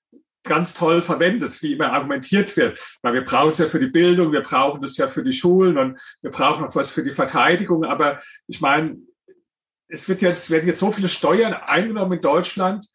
ganz 0.43 0.73
toll 0.73 1.01
verwendet, 1.01 1.61
wie 1.61 1.73
immer 1.73 1.93
argumentiert 1.93 2.55
wird. 2.57 2.79
Weil 3.01 3.13
wir 3.13 3.25
brauchen 3.25 3.51
es 3.51 3.57
ja 3.59 3.65
für 3.65 3.79
die 3.79 3.87
Bildung, 3.87 4.31
wir 4.31 4.41
brauchen 4.41 4.83
es 4.83 4.97
ja 4.97 5.07
für 5.07 5.23
die 5.23 5.31
Schulen 5.33 5.77
und 5.77 5.99
wir 6.21 6.31
brauchen 6.31 6.65
auch 6.65 6.75
was 6.75 6.89
für 6.89 7.03
die 7.03 7.13
Verteidigung. 7.13 7.85
Aber 7.85 8.19
ich 8.47 8.59
meine, 8.59 8.97
es 9.87 10.09
wird 10.09 10.21
jetzt, 10.21 10.49
werden 10.49 10.67
jetzt 10.67 10.79
so 10.79 10.91
viele 10.91 11.09
Steuern 11.09 11.53
eingenommen 11.53 12.13
in 12.13 12.21
Deutschland, 12.21 12.87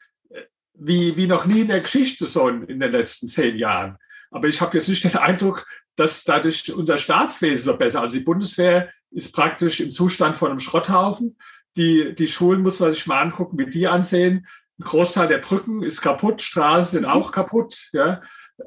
wie, 0.78 1.16
wie 1.16 1.26
noch 1.26 1.44
nie 1.44 1.60
in 1.60 1.68
der 1.68 1.80
Geschichte 1.80 2.26
so 2.26 2.48
in, 2.48 2.80
den 2.80 2.92
letzten 2.92 3.28
zehn 3.28 3.56
Jahren. 3.56 3.96
Aber 4.30 4.48
ich 4.48 4.60
habe 4.60 4.76
jetzt 4.76 4.88
nicht 4.88 5.04
den 5.04 5.16
Eindruck, 5.16 5.66
dass 5.96 6.24
dadurch 6.24 6.72
unser 6.72 6.98
Staatswesen 6.98 7.64
so 7.64 7.76
besser. 7.76 8.02
Also 8.02 8.18
die 8.18 8.24
Bundeswehr 8.24 8.90
ist 9.10 9.32
praktisch 9.32 9.80
im 9.80 9.90
Zustand 9.90 10.36
von 10.36 10.50
einem 10.50 10.60
Schrotthaufen. 10.60 11.38
Die, 11.76 12.14
die 12.14 12.28
Schulen 12.28 12.62
muss 12.62 12.80
man 12.80 12.92
sich 12.92 13.06
mal 13.06 13.20
angucken, 13.20 13.58
wie 13.58 13.66
die 13.66 13.88
ansehen 13.88 14.46
ein 14.78 14.84
Großteil 14.84 15.26
der 15.26 15.38
Brücken 15.38 15.82
ist 15.82 16.00
kaputt, 16.00 16.40
Straßen 16.40 17.00
sind 17.00 17.04
auch 17.04 17.32
kaputt. 17.32 17.88
Ja. 17.92 18.20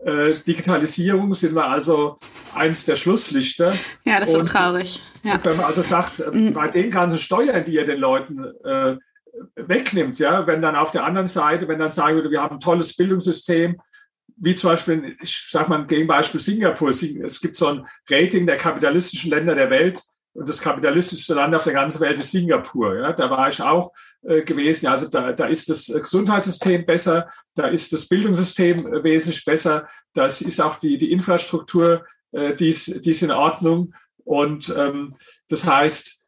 Äh, 0.03 0.35
Digitalisierung 0.45 1.33
sind 1.33 1.55
wir 1.55 1.69
also 1.69 2.17
eins 2.53 2.83
der 2.83 2.97
Schlusslichter. 2.97 3.73
Ja, 4.03 4.19
das 4.19 4.29
und, 4.29 4.41
ist 4.41 4.49
traurig. 4.49 5.01
Ja. 5.23 5.39
Wenn 5.41 5.55
man 5.55 5.67
also 5.67 5.81
sagt, 5.81 6.19
äh, 6.19 6.29
mhm. 6.29 6.53
bei 6.53 6.67
den 6.67 6.91
ganzen 6.91 7.17
Steuern, 7.17 7.63
die 7.63 7.75
ihr 7.75 7.85
den 7.85 7.99
Leuten 7.99 8.43
äh, 8.65 8.97
wegnimmt, 9.55 10.19
ja, 10.19 10.45
wenn 10.47 10.61
dann 10.61 10.75
auf 10.75 10.91
der 10.91 11.03
anderen 11.03 11.27
Seite, 11.27 11.67
wenn 11.67 11.79
dann 11.79 11.91
sagen 11.91 12.15
würde, 12.15 12.31
wir 12.31 12.41
haben 12.41 12.57
ein 12.57 12.59
tolles 12.59 12.95
Bildungssystem, 12.95 13.79
wie 14.37 14.55
zum 14.55 14.71
Beispiel, 14.71 15.15
ich 15.21 15.47
sage 15.49 15.69
mal 15.69 15.79
ein 15.79 15.87
Gegenbeispiel 15.87 16.41
Singapur. 16.41 16.89
Es 16.89 17.41
gibt 17.41 17.55
so 17.55 17.67
ein 17.67 17.85
Rating 18.09 18.47
der 18.47 18.57
kapitalistischen 18.57 19.29
Länder 19.29 19.53
der 19.53 19.69
Welt. 19.69 20.01
Und 20.33 20.47
das 20.47 20.61
kapitalistischste 20.61 21.33
Land 21.33 21.53
auf 21.53 21.65
der 21.65 21.73
ganzen 21.73 21.99
Welt 21.99 22.17
ist 22.17 22.31
Singapur. 22.31 22.97
Ja, 22.97 23.11
da 23.11 23.29
war 23.29 23.49
ich 23.49 23.61
auch 23.61 23.91
äh, 24.23 24.41
gewesen. 24.41 24.87
Also 24.87 25.09
da, 25.09 25.33
da 25.33 25.45
ist 25.45 25.69
das 25.69 25.87
Gesundheitssystem 25.87 26.85
besser, 26.85 27.29
da 27.53 27.67
ist 27.67 27.91
das 27.91 28.07
Bildungssystem 28.07 28.87
äh, 28.87 29.03
wesentlich 29.03 29.43
besser, 29.43 29.87
da 30.13 30.25
ist 30.25 30.61
auch 30.61 30.75
die, 30.75 30.97
die 30.97 31.11
Infrastruktur, 31.11 32.05
äh, 32.31 32.55
die, 32.55 32.69
ist, 32.69 33.05
die 33.05 33.11
ist 33.11 33.23
in 33.23 33.31
Ordnung. 33.31 33.93
Und 34.23 34.73
ähm, 34.75 35.13
das 35.49 35.65
heißt, 35.65 36.07
äh, 36.07 36.20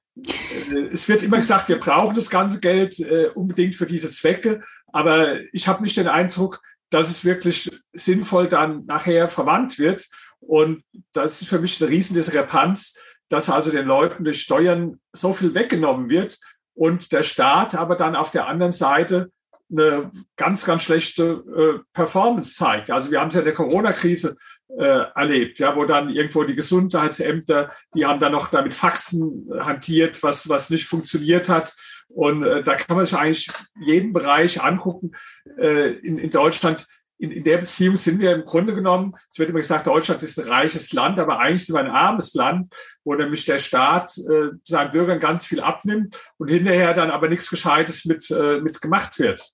es 0.92 1.10
wird 1.10 1.24
immer 1.24 1.38
gesagt, 1.38 1.70
wir 1.70 1.80
brauchen 1.80 2.16
das 2.16 2.30
ganze 2.30 2.60
Geld 2.60 3.00
äh, 3.00 3.30
unbedingt 3.34 3.76
für 3.76 3.86
diese 3.86 4.10
Zwecke. 4.10 4.62
Aber 4.88 5.40
ich 5.52 5.68
habe 5.68 5.82
nicht 5.82 5.98
den 5.98 6.08
Eindruck, 6.08 6.62
dass 6.90 7.10
es 7.10 7.26
wirklich 7.26 7.72
sinnvoll 7.94 8.48
dann 8.48 8.86
nachher 8.86 9.28
verwandt 9.28 9.80
wird. 9.80 10.08
Und 10.40 10.84
das 11.14 11.42
ist 11.42 11.48
für 11.48 11.60
mich 11.60 11.82
eine 11.82 11.90
riesen 11.90 12.16
Diskrepanz 12.16 12.96
dass 13.34 13.50
also 13.50 13.72
den 13.72 13.88
Leuten 13.88 14.24
durch 14.24 14.42
Steuern 14.42 15.00
so 15.12 15.34
viel 15.34 15.56
weggenommen 15.56 16.10
wird 16.10 16.38
und 16.76 17.12
der 17.12 17.24
Staat 17.24 17.74
aber 17.74 17.96
dann 17.96 18.16
auf 18.16 18.30
der 18.30 18.48
anderen 18.48 18.72
Seite 18.72 19.32
eine 19.72 20.12
ganz, 20.36 20.66
ganz 20.66 20.84
schlechte 20.84 21.44
äh, 21.56 21.84
Performance 21.94 22.54
zeigt. 22.54 22.92
Also 22.92 23.10
wir 23.10 23.20
haben 23.20 23.30
es 23.30 23.34
ja 23.34 23.40
in 23.40 23.46
der 23.46 23.56
Corona-Krise 23.56 24.38
äh, 24.70 25.06
erlebt, 25.16 25.60
ja, 25.60 25.76
wo 25.76 25.86
dann 25.86 26.10
irgendwo 26.10 26.44
die 26.44 26.56
Gesundheitsämter, 26.56 27.72
die 27.94 28.06
haben 28.06 28.20
dann 28.20 28.32
noch 28.32 28.50
damit 28.50 28.74
Faxen 28.74 29.50
hantiert, 29.60 30.24
was, 30.24 30.50
was 30.50 30.70
nicht 30.70 30.86
funktioniert 30.86 31.50
hat. 31.50 31.74
Und 32.08 32.44
äh, 32.44 32.64
da 32.64 32.76
kann 32.76 32.98
man 32.98 33.06
sich 33.06 33.18
eigentlich 33.18 33.50
jeden 33.86 34.14
Bereich 34.14 34.62
angucken 34.62 35.12
äh, 35.58 35.94
in, 36.00 36.18
in 36.18 36.30
Deutschland 36.30 36.88
in, 37.24 37.32
in 37.32 37.44
der 37.44 37.60
Beziehung 37.60 37.96
sind 37.96 38.20
wir 38.20 38.34
im 38.34 38.44
Grunde 38.44 38.76
genommen, 38.76 39.16
es 39.30 39.40
wird 39.40 39.50
immer 39.50 39.60
gesagt, 39.60 39.88
Deutschland 39.88 40.22
ist 40.24 40.38
ein 40.40 40.48
reiches 40.48 40.92
Land, 40.92 41.20
aber 41.20 41.40
eigentlich 41.40 41.66
sind 41.66 41.76
wir 41.76 41.80
ein 41.80 41.90
armes 41.90 42.34
Land, 42.34 42.76
wo 43.06 43.14
nämlich 43.16 43.46
der 43.46 43.60
Staat 43.60 44.18
äh, 44.18 44.50
seinen 44.64 44.92
Bürgern 44.92 45.22
ganz 45.22 45.46
viel 45.46 45.62
abnimmt 45.62 46.20
und 46.38 46.50
hinterher 46.50 46.94
dann 46.94 47.12
aber 47.12 47.30
nichts 47.30 47.50
Gescheites 47.50 48.04
mit, 48.04 48.30
äh, 48.30 48.60
mit 48.60 48.82
gemacht 48.82 49.20
wird. 49.20 49.54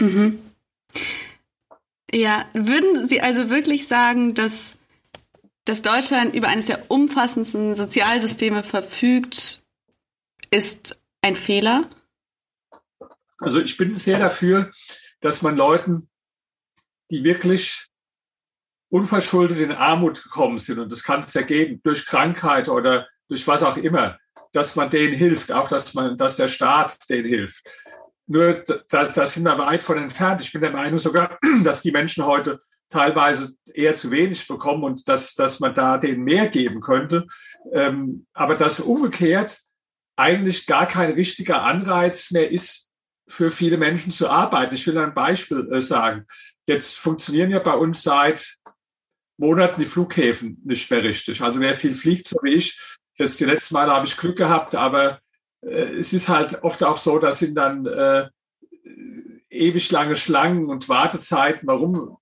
Mhm. 0.00 0.40
Ja, 2.14 2.48
würden 2.54 3.08
Sie 3.08 3.20
also 3.20 3.50
wirklich 3.50 3.88
sagen, 3.88 4.34
dass, 4.34 4.76
dass 5.64 5.82
Deutschland 5.82 6.32
über 6.32 6.46
eines 6.46 6.66
der 6.66 6.88
umfassendsten 6.88 7.74
Sozialsysteme 7.74 8.62
verfügt, 8.62 9.64
ist 10.52 10.96
ein 11.22 11.34
Fehler? 11.34 11.90
Also 13.40 13.60
ich 13.60 13.76
bin 13.76 13.96
sehr 13.96 14.20
dafür, 14.20 14.70
dass 15.20 15.42
man 15.42 15.56
Leuten 15.56 16.08
die 17.10 17.24
wirklich 17.24 17.86
unverschuldet 18.90 19.58
in 19.58 19.72
Armut 19.72 20.22
gekommen 20.22 20.58
sind, 20.58 20.78
und 20.78 20.92
das 20.92 21.02
kann 21.02 21.20
es 21.20 21.34
ja 21.34 21.42
geben, 21.42 21.80
durch 21.82 22.06
Krankheit 22.06 22.68
oder 22.68 23.08
durch 23.28 23.46
was 23.46 23.62
auch 23.62 23.76
immer, 23.76 24.18
dass 24.52 24.76
man 24.76 24.88
denen 24.88 25.14
hilft, 25.14 25.50
auch 25.50 25.68
dass 25.68 25.94
man, 25.94 26.16
dass 26.16 26.36
der 26.36 26.48
Staat 26.48 26.96
denen 27.10 27.26
hilft. 27.26 27.64
Nur 28.26 28.64
da, 28.88 29.04
da 29.04 29.26
sind 29.26 29.44
wir 29.44 29.58
weit 29.58 29.82
von 29.82 29.98
entfernt. 29.98 30.40
Ich 30.40 30.52
bin 30.52 30.62
der 30.62 30.70
Meinung 30.70 30.98
sogar, 30.98 31.38
dass 31.64 31.82
die 31.82 31.92
Menschen 31.92 32.24
heute 32.24 32.62
teilweise 32.88 33.54
eher 33.72 33.94
zu 33.94 34.10
wenig 34.10 34.46
bekommen 34.46 34.84
und 34.84 35.08
dass, 35.08 35.34
dass 35.34 35.60
man 35.60 35.74
da 35.74 35.98
denen 35.98 36.24
mehr 36.24 36.48
geben 36.48 36.80
könnte. 36.80 37.26
Ähm, 37.72 38.26
aber 38.32 38.54
dass 38.54 38.80
umgekehrt 38.80 39.60
eigentlich 40.16 40.66
gar 40.66 40.86
kein 40.86 41.12
richtiger 41.12 41.62
Anreiz 41.62 42.30
mehr 42.30 42.50
ist, 42.50 42.90
für 43.26 43.50
viele 43.50 43.78
Menschen 43.78 44.10
zu 44.10 44.28
arbeiten. 44.28 44.74
Ich 44.74 44.86
will 44.86 44.98
ein 44.98 45.14
Beispiel 45.14 45.68
äh, 45.72 45.80
sagen. 45.80 46.26
Jetzt 46.66 46.98
funktionieren 46.98 47.50
ja 47.50 47.58
bei 47.58 47.74
uns 47.74 48.02
seit 48.02 48.56
Monaten 49.36 49.80
die 49.80 49.86
Flughäfen 49.86 50.60
nicht 50.64 50.90
mehr 50.90 51.02
richtig. 51.02 51.40
Also 51.40 51.60
wer 51.60 51.74
viel 51.74 51.94
fliegt, 51.94 52.28
so 52.28 52.38
wie 52.42 52.54
ich, 52.54 52.78
jetzt 53.16 53.40
die 53.40 53.44
letzten 53.44 53.74
Mal 53.74 53.90
habe 53.90 54.06
ich 54.06 54.16
Glück 54.16 54.36
gehabt, 54.36 54.74
aber 54.74 55.20
es 55.64 56.12
ist 56.12 56.28
halt 56.28 56.62
oft 56.62 56.82
auch 56.84 56.96
so, 56.96 57.18
dass 57.18 57.38
sind 57.38 57.54
dann 57.54 57.86
äh, 57.86 58.28
ewig 59.50 59.90
lange 59.90 60.16
Schlangen 60.16 60.68
und 60.68 60.88
Wartezeiten. 60.88 61.66
Warum? 61.66 62.18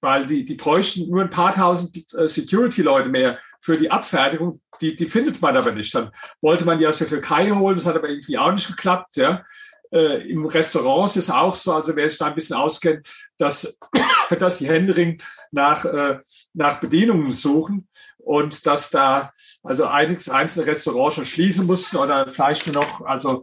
Weil 0.00 0.26
die, 0.26 0.44
die 0.44 0.54
bräuchten 0.54 1.08
nur 1.10 1.22
ein 1.22 1.30
paar 1.30 1.54
tausend 1.54 2.12
äh, 2.14 2.26
Security-Leute 2.26 3.08
mehr 3.08 3.38
für 3.60 3.76
die 3.76 3.90
Abfertigung. 3.90 4.60
Die, 4.80 4.96
die 4.96 5.06
findet 5.06 5.40
man 5.40 5.56
aber 5.56 5.72
nicht. 5.72 5.94
Dann 5.94 6.10
wollte 6.40 6.64
man 6.64 6.78
die 6.78 6.86
aus 6.86 6.98
der 6.98 7.06
Türkei 7.06 7.50
holen, 7.50 7.76
das 7.76 7.86
hat 7.86 7.96
aber 7.96 8.08
irgendwie 8.08 8.38
auch 8.38 8.52
nicht 8.52 8.66
geklappt. 8.66 9.16
Ja. 9.16 9.44
Äh, 9.92 10.28
Im 10.30 10.46
Restaurant 10.46 11.10
ist 11.10 11.16
es 11.16 11.30
auch 11.30 11.54
so, 11.54 11.74
also 11.74 11.94
wer 11.94 12.08
sich 12.08 12.18
da 12.18 12.26
ein 12.26 12.34
bisschen 12.34 12.56
auskennt, 12.56 13.06
dass, 13.38 13.78
dass 14.38 14.58
die 14.58 14.68
Händering 14.68 15.22
nach, 15.52 15.84
äh, 15.84 16.18
nach 16.54 16.80
Bedienungen 16.80 17.32
suchen 17.32 17.88
und 18.24 18.66
dass 18.66 18.90
da 18.90 19.32
also 19.62 19.86
einiges 19.86 20.28
einzelne 20.28 20.66
Restaurants 20.66 21.16
schon 21.16 21.24
schließen 21.24 21.66
mussten 21.66 21.96
oder 21.96 22.28
vielleicht 22.28 22.66
nur 22.66 22.82
noch 22.82 23.02
also 23.02 23.42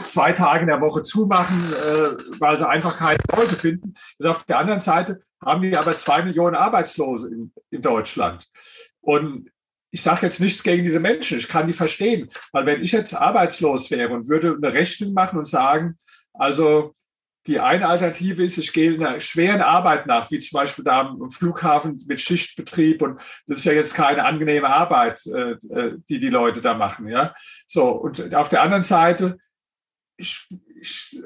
zwei 0.00 0.32
Tage 0.32 0.62
in 0.62 0.68
der 0.68 0.80
Woche 0.80 1.02
zumachen, 1.02 1.56
äh, 1.72 2.40
weil 2.40 2.58
sie 2.58 2.68
einfach 2.68 2.98
keine 2.98 3.18
Leute 3.36 3.54
finden. 3.54 3.94
Und 4.18 4.26
auf 4.26 4.44
der 4.44 4.58
anderen 4.58 4.80
Seite 4.80 5.22
haben 5.42 5.62
wir 5.62 5.78
aber 5.78 5.92
zwei 5.92 6.22
Millionen 6.22 6.56
Arbeitslose 6.56 7.28
in, 7.28 7.52
in 7.70 7.82
Deutschland. 7.82 8.46
Und 9.00 9.50
ich 9.90 10.02
sage 10.02 10.26
jetzt 10.26 10.40
nichts 10.40 10.62
gegen 10.62 10.84
diese 10.84 11.00
Menschen, 11.00 11.38
ich 11.38 11.48
kann 11.48 11.66
die 11.66 11.72
verstehen. 11.72 12.28
Weil 12.52 12.66
wenn 12.66 12.82
ich 12.82 12.92
jetzt 12.92 13.14
arbeitslos 13.14 13.90
wäre 13.90 14.12
und 14.12 14.28
würde 14.28 14.56
eine 14.56 14.72
Rechnung 14.72 15.12
machen 15.14 15.38
und 15.38 15.46
sagen, 15.46 15.96
also 16.32 16.94
die 17.46 17.58
eine 17.58 17.88
Alternative 17.88 18.44
ist, 18.44 18.58
ich 18.58 18.72
gehe 18.72 18.94
einer 18.94 19.20
schweren 19.20 19.62
Arbeit 19.62 20.06
nach, 20.06 20.30
wie 20.30 20.38
zum 20.38 20.58
Beispiel 20.58 20.84
da 20.84 21.00
am 21.00 21.30
Flughafen 21.30 22.02
mit 22.06 22.20
Schichtbetrieb 22.20 23.00
und 23.02 23.20
das 23.46 23.58
ist 23.58 23.64
ja 23.64 23.72
jetzt 23.72 23.94
keine 23.94 24.24
angenehme 24.24 24.68
Arbeit, 24.68 25.24
äh, 25.26 25.52
äh, 25.52 25.96
die 26.08 26.18
die 26.18 26.28
Leute 26.28 26.60
da 26.60 26.74
machen. 26.74 27.08
Ja, 27.08 27.34
so 27.66 27.90
und 27.90 28.34
auf 28.34 28.48
der 28.50 28.62
anderen 28.62 28.82
Seite, 28.82 29.38
ich, 30.16 30.48
ich 30.80 31.22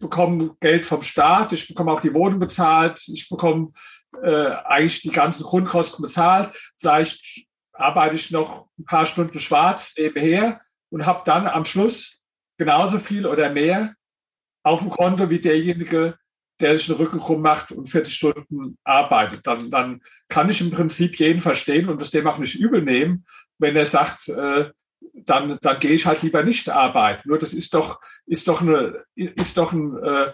bekomme 0.00 0.56
Geld 0.60 0.84
vom 0.84 1.02
Staat, 1.02 1.52
ich 1.52 1.68
bekomme 1.68 1.92
auch 1.92 2.00
die 2.00 2.14
Wohnung 2.14 2.40
bezahlt, 2.40 3.02
ich 3.08 3.28
bekomme 3.28 3.72
äh, 4.22 4.50
eigentlich 4.64 5.02
die 5.02 5.10
ganzen 5.10 5.44
Grundkosten 5.44 6.02
bezahlt. 6.02 6.50
Vielleicht 6.78 7.46
arbeite 7.72 8.16
ich 8.16 8.30
noch 8.30 8.68
ein 8.78 8.84
paar 8.84 9.06
Stunden 9.06 9.38
schwarz 9.38 9.94
nebenher 9.96 10.60
und 10.90 11.06
habe 11.06 11.22
dann 11.24 11.46
am 11.46 11.64
Schluss 11.64 12.20
genauso 12.56 12.98
viel 12.98 13.26
oder 13.26 13.50
mehr 13.50 13.94
auf 14.68 14.80
dem 14.80 14.90
Konto 14.90 15.30
wie 15.30 15.40
derjenige, 15.40 16.18
der 16.60 16.76
sich 16.76 16.86
den 16.86 16.96
Rücken 16.96 17.20
krumm 17.20 17.40
macht 17.40 17.72
und 17.72 17.88
40 17.88 18.14
Stunden 18.14 18.76
arbeitet. 18.84 19.46
Dann, 19.46 19.70
dann 19.70 20.02
kann 20.28 20.50
ich 20.50 20.60
im 20.60 20.70
Prinzip 20.70 21.18
jeden 21.18 21.40
verstehen 21.40 21.88
und 21.88 22.00
das 22.00 22.10
dem 22.10 22.26
auch 22.26 22.38
nicht 22.38 22.56
übel 22.56 22.82
nehmen, 22.82 23.24
wenn 23.58 23.76
er 23.76 23.86
sagt, 23.86 24.28
äh, 24.28 24.70
dann, 25.14 25.58
dann 25.62 25.78
gehe 25.78 25.92
ich 25.92 26.04
halt 26.04 26.22
lieber 26.22 26.42
nicht 26.42 26.68
arbeiten. 26.68 27.28
Nur 27.28 27.38
das 27.38 27.54
ist 27.54 27.72
doch, 27.72 28.00
ist 28.26 28.46
doch, 28.46 28.60
eine, 28.60 29.04
ist 29.14 29.56
doch 29.56 29.72
ein 29.72 29.96
äh, 29.96 30.32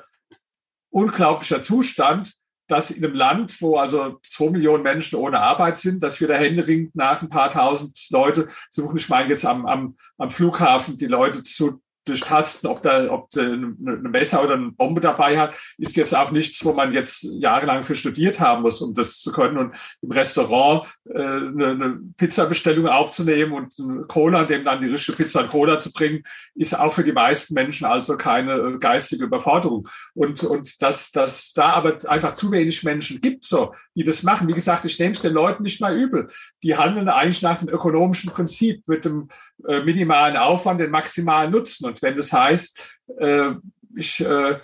unglaublicher 0.90 1.62
Zustand, 1.62 2.34
dass 2.66 2.90
in 2.90 3.04
einem 3.04 3.14
Land, 3.14 3.60
wo 3.60 3.76
also 3.76 4.18
zwei 4.22 4.50
Millionen 4.50 4.82
Menschen 4.82 5.16
ohne 5.16 5.38
Arbeit 5.38 5.76
sind, 5.76 6.02
dass 6.02 6.20
wir 6.20 6.26
da 6.26 6.34
händeringend 6.34 6.96
nach 6.96 7.22
ein 7.22 7.28
paar 7.28 7.50
tausend 7.50 7.96
Leute 8.10 8.48
suchen. 8.70 8.96
Ich 8.96 9.08
meine 9.08 9.28
jetzt 9.28 9.44
am, 9.44 9.66
am, 9.66 9.96
am 10.18 10.30
Flughafen 10.30 10.96
die 10.96 11.06
Leute 11.06 11.42
zu 11.42 11.82
durchtasten, 12.04 12.68
ob 12.68 12.82
da, 12.82 13.10
ob 13.10 13.30
da 13.30 13.42
eine 13.42 13.74
Messer 14.08 14.42
oder 14.42 14.54
eine 14.54 14.72
Bombe 14.72 15.00
dabei 15.00 15.38
hat, 15.38 15.58
ist 15.78 15.96
jetzt 15.96 16.14
auch 16.14 16.30
nichts, 16.30 16.64
wo 16.64 16.72
man 16.72 16.92
jetzt 16.92 17.26
jahrelang 17.38 17.82
für 17.82 17.94
studiert 17.94 18.40
haben 18.40 18.62
muss, 18.62 18.80
um 18.80 18.94
das 18.94 19.20
zu 19.20 19.32
können. 19.32 19.58
Und 19.58 19.74
im 20.02 20.10
Restaurant 20.10 20.88
äh, 21.06 21.18
eine, 21.18 21.70
eine 21.70 22.00
Pizzabestellung 22.16 22.88
aufzunehmen 22.88 23.52
und 23.52 24.08
Cola, 24.08 24.44
dem 24.44 24.62
dann 24.62 24.82
die 24.82 24.88
richtige 24.88 25.16
Pizza 25.16 25.40
und 25.40 25.50
Cola 25.50 25.78
zu 25.78 25.92
bringen, 25.92 26.24
ist 26.54 26.78
auch 26.78 26.92
für 26.92 27.04
die 27.04 27.12
meisten 27.12 27.54
Menschen 27.54 27.86
also 27.86 28.16
keine 28.16 28.54
äh, 28.54 28.78
geistige 28.78 29.24
Überforderung. 29.24 29.88
Und, 30.14 30.42
und 30.44 30.82
dass, 30.82 31.10
dass 31.12 31.52
da 31.52 31.70
aber 31.70 31.96
einfach 32.08 32.34
zu 32.34 32.50
wenig 32.52 32.84
Menschen 32.84 33.20
gibt, 33.20 33.44
so, 33.44 33.74
die 33.94 34.04
das 34.04 34.22
machen. 34.22 34.48
Wie 34.48 34.52
gesagt, 34.52 34.84
ich 34.84 34.98
nehme 34.98 35.12
es 35.12 35.20
den 35.20 35.32
Leuten 35.32 35.62
nicht 35.62 35.80
mal 35.80 35.96
übel. 35.96 36.28
Die 36.62 36.76
handeln 36.76 37.08
eigentlich 37.08 37.42
nach 37.42 37.58
dem 37.58 37.68
ökonomischen 37.68 38.30
Prinzip 38.30 38.82
mit 38.86 39.04
dem 39.04 39.28
äh, 39.66 39.80
minimalen 39.82 40.36
Aufwand, 40.36 40.80
den 40.80 40.90
maximalen 40.90 41.50
Nutzen. 41.50 41.86
Und 41.86 41.93
wenn 42.02 42.16
das 42.16 42.32
heißt, 42.32 43.00
äh, 43.18 43.52
ich, 43.96 44.20
äh, 44.20 44.60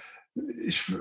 ich, 0.64 0.92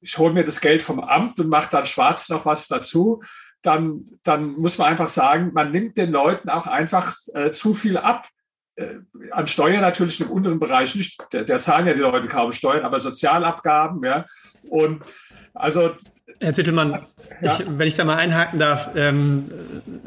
ich 0.00 0.18
hole 0.18 0.34
mir 0.34 0.44
das 0.44 0.60
Geld 0.60 0.82
vom 0.82 1.00
Amt 1.00 1.38
und 1.40 1.48
mache 1.48 1.70
dann 1.70 1.86
schwarz 1.86 2.28
noch 2.28 2.44
was 2.44 2.68
dazu, 2.68 3.22
dann, 3.62 4.04
dann 4.24 4.52
muss 4.52 4.78
man 4.78 4.88
einfach 4.88 5.08
sagen, 5.08 5.52
man 5.54 5.70
nimmt 5.70 5.96
den 5.96 6.10
Leuten 6.10 6.48
auch 6.48 6.66
einfach 6.66 7.16
äh, 7.34 7.50
zu 7.50 7.74
viel 7.74 7.96
ab. 7.96 8.28
äh, 8.74 8.98
an 9.30 9.46
Steuern 9.46 9.82
natürlich 9.82 10.20
im 10.20 10.30
unteren 10.30 10.58
Bereich 10.58 10.94
nicht, 10.94 11.22
der, 11.32 11.44
der 11.44 11.60
zahlen 11.60 11.86
ja 11.86 11.94
die 11.94 12.00
Leute 12.00 12.26
kaum 12.26 12.52
Steuern, 12.52 12.84
aber 12.84 13.00
Sozialabgaben, 13.00 14.02
ja. 14.04 14.26
Und 14.68 15.02
also 15.54 15.94
Herr 16.40 16.52
Zittelmann, 16.52 17.04
ja. 17.40 17.52
ich, 17.52 17.64
wenn 17.66 17.86
ich 17.86 17.96
da 17.96 18.04
mal 18.04 18.16
einhaken 18.16 18.58
darf, 18.58 18.90
ähm, 18.96 19.50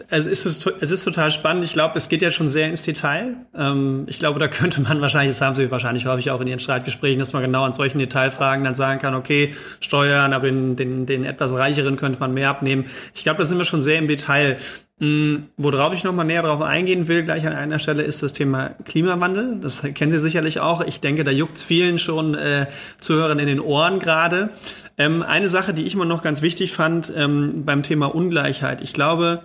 es, 0.10 0.26
ist, 0.26 0.68
es 0.80 0.92
ist 0.92 1.04
total 1.04 1.32
spannend. 1.32 1.64
Ich 1.64 1.74
glaube, 1.74 1.98
es 1.98 2.10
geht 2.10 2.22
ja 2.22 2.32
schon 2.32 2.50
sehr 2.50 2.68
ins 2.68 2.84
Detail. 2.84 3.36
Ähm, 3.58 4.06
ich 4.08 4.20
glaube, 4.20 4.40
da 4.40 4.48
könnte 4.48 4.82
man 4.82 5.02
wahrscheinlich, 5.02 5.36
das 5.36 5.42
haben 5.42 5.56
Sie 5.56 5.72
wahrscheinlich 5.72 6.06
häufig 6.06 6.32
auch 6.32 6.42
in 6.42 6.48
Ihren 6.48 6.60
Streitgesprächen, 6.60 7.20
dass 7.20 7.34
man 7.34 7.42
genau 7.44 7.64
an 7.64 7.74
solchen 7.74 8.00
Detailfragen 8.00 8.64
dann 8.64 8.76
sagen 8.76 9.00
kann, 9.00 9.16
okay, 9.16 9.54
Steuern, 9.80 10.34
aber 10.34 10.48
den, 10.48 10.76
den, 10.76 11.06
den 11.06 11.26
etwas 11.26 11.54
reicheren 11.54 11.98
könnte 11.98 12.20
man 12.20 12.34
mehr 12.34 12.50
abnehmen. 12.50 12.86
Ich 13.14 13.24
glaube, 13.24 13.40
da 13.40 13.46
sind 13.46 13.58
wir 13.58 13.66
schon 13.66 13.82
sehr 13.82 14.00
im 14.00 14.08
Detail. 14.08 14.58
Mhm, 14.98 15.48
worauf 15.58 15.94
ich 15.94 16.06
nochmal 16.06 16.26
näher 16.26 16.44
drauf 16.44 16.62
eingehen 16.62 17.10
will, 17.10 17.24
gleich 17.24 17.46
an 17.46 17.52
einer 17.52 17.80
Stelle, 17.80 18.04
ist 18.04 18.24
das 18.24 18.32
Thema 18.32 18.70
Klimawandel. 18.86 19.58
Das 19.60 19.82
kennen 19.82 20.14
Sie 20.14 20.20
sicherlich 20.20 20.62
auch. 20.62 20.80
Ich 20.86 21.02
denke, 21.02 21.26
da 21.26 21.32
juckt's 21.32 21.66
vielen 21.66 21.98
schon 21.98 22.34
äh, 22.34 22.68
Zuhörern 23.02 23.40
in 23.40 23.48
den 23.48 23.60
Ohren 23.60 24.00
gerade. 24.00 24.52
Ähm, 24.98 25.24
eine 25.24 25.50
Sache, 25.50 25.74
die 25.74 25.84
ich 25.84 25.94
immer 25.94 26.06
noch 26.06 26.24
ganz 26.24 26.42
wichtig 26.42 26.74
fand 26.74 27.12
ähm, 27.16 27.66
beim 27.66 27.84
Thema 27.84 28.14
Ungleichheit. 28.14 28.82
Ich 28.82 28.94
glaube 28.94 29.44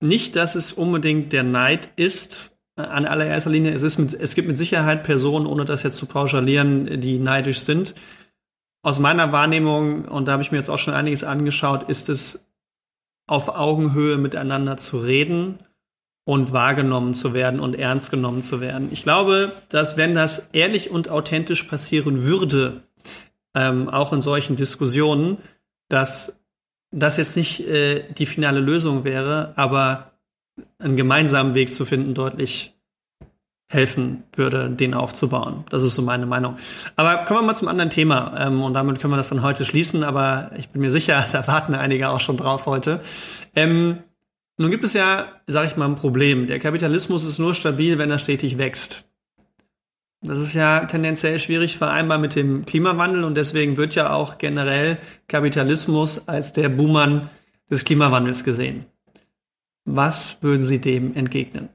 nicht, 0.00 0.36
dass 0.36 0.54
es 0.54 0.72
unbedingt 0.72 1.32
der 1.32 1.42
Neid 1.42 1.88
ist, 1.96 2.56
äh, 2.76 2.82
an 2.82 3.06
allererster 3.06 3.50
Linie. 3.50 3.72
Es, 3.72 3.82
ist 3.82 3.98
mit, 3.98 4.14
es 4.14 4.34
gibt 4.34 4.48
mit 4.48 4.56
Sicherheit 4.56 5.04
Personen, 5.04 5.46
ohne 5.46 5.64
das 5.64 5.82
jetzt 5.82 5.96
zu 5.96 6.06
pauschalieren, 6.06 7.00
die 7.00 7.18
neidisch 7.18 7.60
sind. 7.60 7.94
Aus 8.82 8.98
meiner 8.98 9.32
Wahrnehmung, 9.32 10.04
und 10.04 10.28
da 10.28 10.32
habe 10.32 10.42
ich 10.42 10.52
mir 10.52 10.58
jetzt 10.58 10.68
auch 10.68 10.78
schon 10.78 10.94
einiges 10.94 11.24
angeschaut, 11.24 11.88
ist 11.88 12.08
es 12.08 12.52
auf 13.26 13.48
Augenhöhe 13.48 14.16
miteinander 14.16 14.76
zu 14.76 14.98
reden 14.98 15.58
und 16.24 16.52
wahrgenommen 16.52 17.14
zu 17.14 17.34
werden 17.34 17.60
und 17.60 17.76
ernst 17.76 18.10
genommen 18.10 18.42
zu 18.42 18.60
werden. 18.60 18.88
Ich 18.92 19.02
glaube, 19.02 19.52
dass 19.68 19.96
wenn 19.96 20.14
das 20.14 20.50
ehrlich 20.52 20.90
und 20.90 21.08
authentisch 21.08 21.64
passieren 21.64 22.24
würde, 22.24 22.82
ähm, 23.56 23.88
auch 23.88 24.12
in 24.12 24.20
solchen 24.20 24.54
Diskussionen, 24.54 25.38
dass 25.88 26.38
das 26.92 27.16
jetzt 27.16 27.36
nicht 27.36 27.66
äh, 27.66 28.04
die 28.12 28.26
finale 28.26 28.60
Lösung 28.60 29.02
wäre, 29.02 29.52
aber 29.56 30.12
einen 30.78 30.96
gemeinsamen 30.96 31.54
Weg 31.54 31.72
zu 31.72 31.84
finden 31.84 32.14
deutlich 32.14 32.74
helfen 33.68 34.22
würde, 34.34 34.70
den 34.70 34.94
aufzubauen. 34.94 35.64
Das 35.70 35.82
ist 35.82 35.96
so 35.96 36.02
meine 36.02 36.26
Meinung. 36.26 36.56
Aber 36.94 37.24
kommen 37.24 37.40
wir 37.40 37.46
mal 37.46 37.56
zum 37.56 37.66
anderen 37.66 37.90
Thema. 37.90 38.34
Ähm, 38.38 38.62
und 38.62 38.74
damit 38.74 39.00
können 39.00 39.12
wir 39.12 39.16
das 39.16 39.28
von 39.28 39.42
heute 39.42 39.64
schließen. 39.64 40.04
Aber 40.04 40.52
ich 40.56 40.68
bin 40.68 40.82
mir 40.82 40.90
sicher, 40.90 41.24
da 41.32 41.44
warten 41.48 41.74
einige 41.74 42.10
auch 42.10 42.20
schon 42.20 42.36
drauf 42.36 42.66
heute. 42.66 43.00
Ähm, 43.56 43.98
nun 44.58 44.70
gibt 44.70 44.84
es 44.84 44.92
ja, 44.92 45.26
sage 45.46 45.66
ich 45.66 45.76
mal, 45.76 45.86
ein 45.86 45.96
Problem. 45.96 46.46
Der 46.46 46.60
Kapitalismus 46.60 47.24
ist 47.24 47.38
nur 47.38 47.54
stabil, 47.54 47.98
wenn 47.98 48.10
er 48.10 48.18
stetig 48.18 48.56
wächst. 48.56 49.04
Das 50.22 50.38
ist 50.38 50.54
ja 50.54 50.86
tendenziell 50.86 51.38
schwierig 51.38 51.76
vereinbar 51.76 52.18
mit 52.18 52.34
dem 52.34 52.64
Klimawandel 52.64 53.24
und 53.24 53.36
deswegen 53.36 53.76
wird 53.76 53.94
ja 53.94 54.12
auch 54.12 54.38
generell 54.38 54.98
Kapitalismus 55.28 56.26
als 56.26 56.52
der 56.52 56.68
Buhmann 56.68 57.30
des 57.70 57.84
Klimawandels 57.84 58.42
gesehen. 58.42 58.86
Was 59.84 60.42
würden 60.42 60.62
Sie 60.62 60.80
dem 60.80 61.14
entgegnen? 61.14 61.68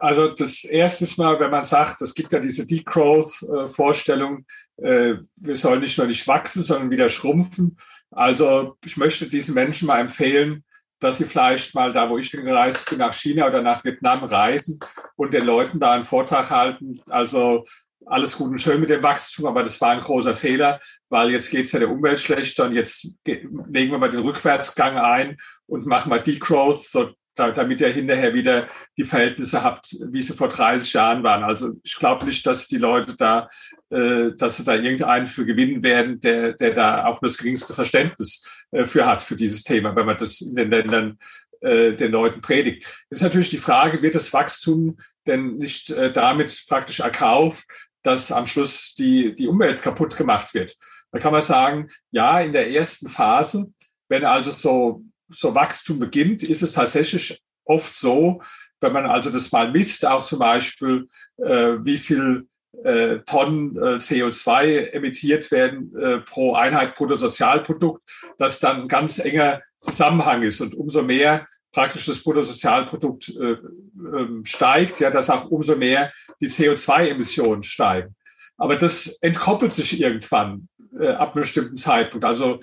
Also 0.00 0.28
das 0.28 0.64
erste 0.64 1.06
Mal, 1.20 1.38
wenn 1.38 1.50
man 1.50 1.64
sagt, 1.64 2.00
es 2.02 2.14
gibt 2.14 2.32
ja 2.32 2.40
diese 2.40 2.66
Degrowth-Vorstellung, 2.66 4.44
äh, 4.76 5.14
wir 5.36 5.56
sollen 5.56 5.80
nicht 5.80 5.96
nur 5.98 6.06
nicht 6.06 6.26
wachsen, 6.26 6.64
sondern 6.64 6.90
wieder 6.90 7.08
schrumpfen. 7.08 7.76
Also 8.10 8.76
ich 8.84 8.96
möchte 8.96 9.28
diesen 9.28 9.54
Menschen 9.54 9.86
mal 9.86 10.00
empfehlen, 10.00 10.64
dass 11.00 11.18
sie 11.18 11.24
vielleicht 11.24 11.74
mal 11.74 11.92
da, 11.92 12.08
wo 12.08 12.18
ich 12.18 12.30
gereist 12.30 12.88
bin, 12.88 12.98
nach 12.98 13.14
China 13.14 13.46
oder 13.46 13.62
nach 13.62 13.84
Vietnam 13.84 14.24
reisen 14.24 14.78
und 15.16 15.34
den 15.34 15.44
Leuten 15.44 15.80
da 15.80 15.92
einen 15.92 16.04
Vortrag 16.04 16.50
halten. 16.50 17.00
Also 17.08 17.64
alles 18.06 18.36
gut 18.36 18.50
und 18.50 18.60
schön 18.60 18.80
mit 18.80 18.90
dem 18.90 19.02
Wachstum, 19.02 19.46
aber 19.46 19.62
das 19.62 19.80
war 19.80 19.90
ein 19.90 20.00
großer 20.00 20.34
Fehler, 20.34 20.80
weil 21.08 21.30
jetzt 21.30 21.50
geht 21.50 21.66
es 21.66 21.72
ja 21.72 21.78
der 21.78 21.90
Umwelt 21.90 22.20
schlechter 22.20 22.64
und 22.64 22.74
jetzt 22.74 23.16
legen 23.26 23.90
wir 23.90 23.98
mal 23.98 24.10
den 24.10 24.20
Rückwärtsgang 24.20 24.98
ein 24.98 25.36
und 25.66 25.86
machen 25.86 26.10
mal 26.10 26.20
Degrowth, 26.20 26.84
so 26.84 27.12
damit 27.34 27.80
ihr 27.80 27.88
hinterher 27.88 28.34
wieder 28.34 28.68
die 28.96 29.04
Verhältnisse 29.04 29.62
habt, 29.62 29.96
wie 30.10 30.22
sie 30.22 30.34
vor 30.34 30.48
30 30.48 30.92
Jahren 30.92 31.22
waren. 31.22 31.42
Also 31.42 31.74
ich 31.82 31.96
glaube 31.96 32.24
nicht, 32.26 32.46
dass 32.46 32.68
die 32.68 32.78
Leute 32.78 33.16
da, 33.16 33.48
äh, 33.90 34.30
dass 34.36 34.56
sie 34.56 34.64
da 34.64 34.74
irgendeinen 34.74 35.26
für 35.26 35.44
gewinnen 35.44 35.82
werden, 35.82 36.20
der, 36.20 36.52
der 36.52 36.74
da 36.74 37.06
auch 37.06 37.20
nur 37.20 37.28
das 37.28 37.38
geringste 37.38 37.74
Verständnis 37.74 38.46
äh, 38.70 38.84
für 38.84 39.06
hat, 39.06 39.22
für 39.22 39.36
dieses 39.36 39.62
Thema, 39.62 39.94
wenn 39.96 40.06
man 40.06 40.16
das 40.16 40.40
in 40.40 40.54
den 40.54 40.70
Ländern 40.70 41.18
äh, 41.60 41.94
den 41.94 42.12
Leuten 42.12 42.40
predigt. 42.40 42.86
Ist 43.10 43.22
natürlich 43.22 43.50
die 43.50 43.58
Frage, 43.58 44.02
wird 44.02 44.14
das 44.14 44.32
Wachstum 44.32 44.98
denn 45.26 45.56
nicht 45.56 45.90
äh, 45.90 46.12
damit 46.12 46.64
praktisch 46.68 47.00
erkauft, 47.00 47.64
dass 48.02 48.30
am 48.30 48.46
Schluss 48.46 48.94
die, 48.96 49.34
die 49.34 49.48
Umwelt 49.48 49.82
kaputt 49.82 50.16
gemacht 50.16 50.52
wird? 50.54 50.76
Da 51.10 51.18
kann 51.18 51.32
man 51.32 51.40
sagen, 51.42 51.88
ja, 52.10 52.40
in 52.40 52.52
der 52.52 52.70
ersten 52.70 53.08
Phase, 53.08 53.72
wenn 54.08 54.24
also 54.24 54.50
so 54.50 55.04
so 55.28 55.54
Wachstum 55.54 55.98
beginnt, 55.98 56.42
ist 56.42 56.62
es 56.62 56.72
tatsächlich 56.72 57.42
oft 57.64 57.94
so, 57.96 58.42
wenn 58.80 58.92
man 58.92 59.06
also 59.06 59.30
das 59.30 59.50
mal 59.52 59.70
misst, 59.70 60.06
auch 60.06 60.22
zum 60.22 60.40
Beispiel, 60.40 61.06
äh, 61.38 61.76
wie 61.80 61.98
viel 61.98 62.46
äh, 62.82 63.20
Tonnen 63.20 63.76
äh, 63.76 63.96
CO2 63.96 64.90
emittiert 64.92 65.50
werden 65.50 65.96
äh, 65.96 66.18
pro 66.18 66.54
Einheit 66.54 66.94
Bruttosozialprodukt, 66.94 68.02
dass 68.38 68.60
dann 68.60 68.82
ein 68.82 68.88
ganz 68.88 69.18
enger 69.18 69.62
Zusammenhang 69.80 70.42
ist. 70.42 70.60
Und 70.60 70.74
umso 70.74 71.02
mehr 71.02 71.46
praktisch 71.72 72.06
das 72.06 72.22
Bruttosozialprodukt 72.22 73.28
äh, 73.36 73.52
äh, 73.52 74.44
steigt, 74.44 75.00
ja, 75.00 75.10
dass 75.10 75.30
auch 75.30 75.50
umso 75.50 75.76
mehr 75.76 76.12
die 76.40 76.48
CO2-Emissionen 76.48 77.62
steigen. 77.62 78.14
Aber 78.56 78.76
das 78.76 79.06
entkoppelt 79.20 79.72
sich 79.72 80.00
irgendwann 80.00 80.68
äh, 80.98 81.08
ab 81.08 81.34
einem 81.34 81.42
bestimmten 81.42 81.76
Zeitpunkt. 81.76 82.24
Also 82.24 82.60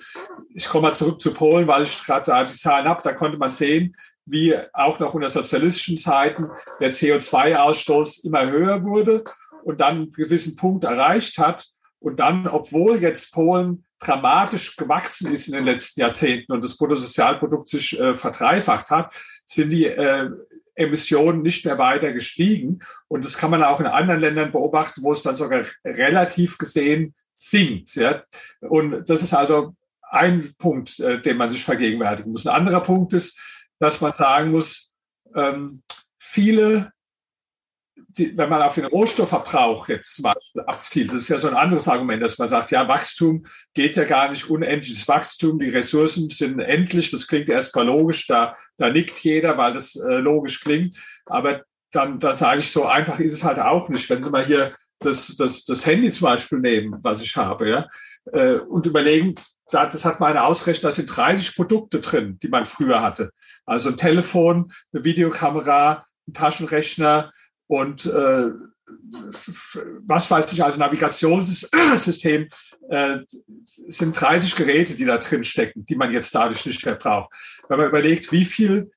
ich 0.50 0.68
komme 0.68 0.88
mal 0.88 0.94
zurück 0.94 1.20
zu 1.20 1.32
Polen, 1.32 1.66
weil 1.66 1.84
ich 1.84 2.04
gerade 2.04 2.30
da 2.30 2.44
die 2.44 2.52
Zahlen 2.52 2.88
habe. 2.88 3.02
Da 3.02 3.12
konnte 3.12 3.38
man 3.38 3.50
sehen, 3.50 3.94
wie 4.24 4.56
auch 4.72 4.98
noch 4.98 5.14
unter 5.14 5.28
sozialistischen 5.28 5.98
Zeiten 5.98 6.48
der 6.80 6.92
CO2-Ausstoß 6.92 8.24
immer 8.24 8.48
höher 8.50 8.82
wurde 8.84 9.24
und 9.64 9.80
dann 9.80 9.96
einen 9.96 10.12
gewissen 10.12 10.56
Punkt 10.56 10.84
erreicht 10.84 11.38
hat. 11.38 11.66
Und 11.98 12.18
dann, 12.18 12.48
obwohl 12.48 13.00
jetzt 13.00 13.32
Polen 13.32 13.84
dramatisch 14.00 14.76
gewachsen 14.76 15.32
ist 15.32 15.46
in 15.46 15.54
den 15.54 15.64
letzten 15.64 16.00
Jahrzehnten 16.00 16.52
und 16.52 16.64
das 16.64 16.76
Bruttosozialprodukt 16.76 17.68
sich 17.68 17.98
äh, 17.98 18.16
verdreifacht 18.16 18.90
hat, 18.90 19.14
sind 19.44 19.70
die 19.70 19.86
äh, 19.86 20.28
Emissionen 20.74 21.42
nicht 21.42 21.64
mehr 21.64 21.78
weiter 21.78 22.12
gestiegen. 22.12 22.80
Und 23.08 23.24
das 23.24 23.36
kann 23.36 23.50
man 23.50 23.62
auch 23.62 23.80
in 23.80 23.86
anderen 23.86 24.20
Ländern 24.20 24.52
beobachten, 24.52 25.02
wo 25.02 25.12
es 25.12 25.22
dann 25.22 25.36
sogar 25.36 25.64
relativ 25.84 26.58
gesehen 26.58 27.14
sinkt. 27.36 27.94
Ja? 27.94 28.22
Und 28.60 29.08
das 29.08 29.22
ist 29.22 29.34
also 29.34 29.74
ein 30.02 30.52
Punkt, 30.58 31.00
äh, 31.00 31.20
den 31.20 31.36
man 31.36 31.50
sich 31.50 31.64
vergegenwärtigen 31.64 32.32
muss. 32.32 32.46
Ein 32.46 32.54
anderer 32.54 32.82
Punkt 32.82 33.12
ist, 33.12 33.38
dass 33.78 34.00
man 34.00 34.12
sagen 34.12 34.50
muss, 34.50 34.92
ähm, 35.34 35.82
viele, 36.18 36.92
die, 38.16 38.36
wenn 38.36 38.48
man 38.48 38.62
auf 38.62 38.74
den 38.74 38.84
Rohstoffverbrauch 38.84 39.88
jetzt 39.88 40.22
Beispiel 40.22 40.62
abzielt, 40.62 41.10
das 41.10 41.22
ist 41.22 41.28
ja 41.28 41.38
so 41.38 41.48
ein 41.48 41.56
anderes 41.56 41.88
Argument, 41.88 42.22
dass 42.22 42.38
man 42.38 42.48
sagt, 42.48 42.70
ja, 42.70 42.86
Wachstum 42.88 43.44
geht 43.74 43.96
ja 43.96 44.04
gar 44.04 44.30
nicht, 44.30 44.48
unendliches 44.48 45.06
Wachstum, 45.08 45.58
die 45.58 45.68
Ressourcen 45.68 46.30
sind 46.30 46.60
endlich, 46.60 47.10
das 47.10 47.26
klingt 47.26 47.48
erstmal 47.48 47.86
logisch, 47.86 48.26
da, 48.26 48.56
da 48.76 48.90
nickt 48.90 49.18
jeder, 49.18 49.56
weil 49.56 49.72
das 49.72 49.96
äh, 49.96 50.16
logisch 50.16 50.60
klingt, 50.60 50.96
aber 51.26 51.62
dann, 51.92 52.18
dann 52.18 52.34
sage 52.34 52.60
ich, 52.60 52.72
so 52.72 52.86
einfach 52.86 53.18
ist 53.20 53.34
es 53.34 53.44
halt 53.44 53.58
auch 53.58 53.88
nicht. 53.88 54.08
Wenn 54.08 54.24
Sie 54.24 54.30
mal 54.30 54.44
hier 54.44 54.74
das, 54.98 55.36
das, 55.36 55.64
das 55.64 55.86
Handy 55.86 56.10
zum 56.10 56.26
Beispiel 56.26 56.58
nehmen, 56.58 56.98
was 57.02 57.22
ich 57.22 57.36
habe, 57.36 57.68
ja, 57.68 57.88
äh, 58.32 58.54
und 58.54 58.86
überlegen, 58.86 59.34
das 59.70 60.04
hat 60.04 60.20
meine 60.20 60.44
Ausrechnung, 60.44 60.90
da 60.90 60.94
sind 60.94 61.06
30 61.06 61.56
Produkte 61.56 62.00
drin, 62.00 62.38
die 62.42 62.48
man 62.48 62.66
früher 62.66 63.00
hatte. 63.00 63.30
Also 63.64 63.88
ein 63.88 63.96
Telefon, 63.96 64.70
eine 64.92 65.04
Videokamera, 65.04 66.04
ein 66.28 66.34
Taschenrechner 66.34 67.32
und 67.66 68.06
äh, 68.06 68.50
was 70.06 70.30
weiß 70.30 70.52
ich, 70.52 70.62
also 70.62 70.78
Navigationssystem, 70.78 72.48
äh, 72.90 73.18
sind 73.26 74.20
30 74.20 74.56
Geräte, 74.56 74.94
die 74.94 75.04
da 75.04 75.18
drin 75.18 75.44
stecken, 75.44 75.84
die 75.86 75.96
man 75.96 76.12
jetzt 76.12 76.34
dadurch 76.34 76.66
nicht 76.66 76.84
mehr 76.84 76.96
braucht. 76.96 77.32
Wenn 77.68 77.78
man 77.78 77.88
überlegt, 77.88 78.32
wie 78.32 78.44
viel 78.44 78.90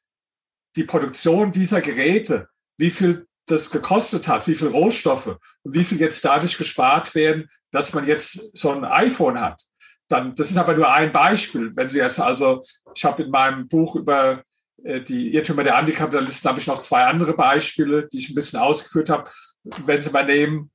die 0.75 0.83
Produktion 0.83 1.51
dieser 1.51 1.81
Geräte, 1.81 2.49
wie 2.77 2.89
viel 2.89 3.27
das 3.45 3.69
gekostet 3.69 4.27
hat, 4.27 4.47
wie 4.47 4.55
viel 4.55 4.67
Rohstoffe 4.67 5.27
und 5.27 5.73
wie 5.73 5.83
viel 5.83 5.99
jetzt 5.99 6.25
dadurch 6.25 6.57
gespart 6.57 7.13
werden, 7.15 7.49
dass 7.71 7.93
man 7.93 8.07
jetzt 8.07 8.57
so 8.57 8.71
ein 8.71 8.83
iPhone 8.83 9.39
hat. 9.39 9.63
Dann, 10.07 10.35
das 10.35 10.51
ist 10.51 10.57
aber 10.57 10.75
nur 10.75 10.91
ein 10.91 11.11
Beispiel. 11.11 11.71
Wenn 11.75 11.89
Sie 11.89 11.99
jetzt 11.99 12.19
also, 12.19 12.63
ich 12.95 13.05
habe 13.05 13.23
in 13.23 13.31
meinem 13.31 13.67
Buch 13.67 13.95
über 13.95 14.43
die 14.85 15.33
Irrtümer 15.33 15.63
der 15.63 15.77
Antikapitalisten 15.77 16.49
habe 16.49 16.59
ich 16.59 16.67
noch 16.67 16.79
zwei 16.79 17.05
andere 17.05 17.33
Beispiele, 17.33 18.07
die 18.07 18.19
ich 18.19 18.29
ein 18.29 18.35
bisschen 18.35 18.59
ausgeführt 18.59 19.09
habe. 19.09 19.29
Wenn 19.63 20.01
Sie 20.01 20.11
mal 20.11 20.25
nehmen, 20.25 20.71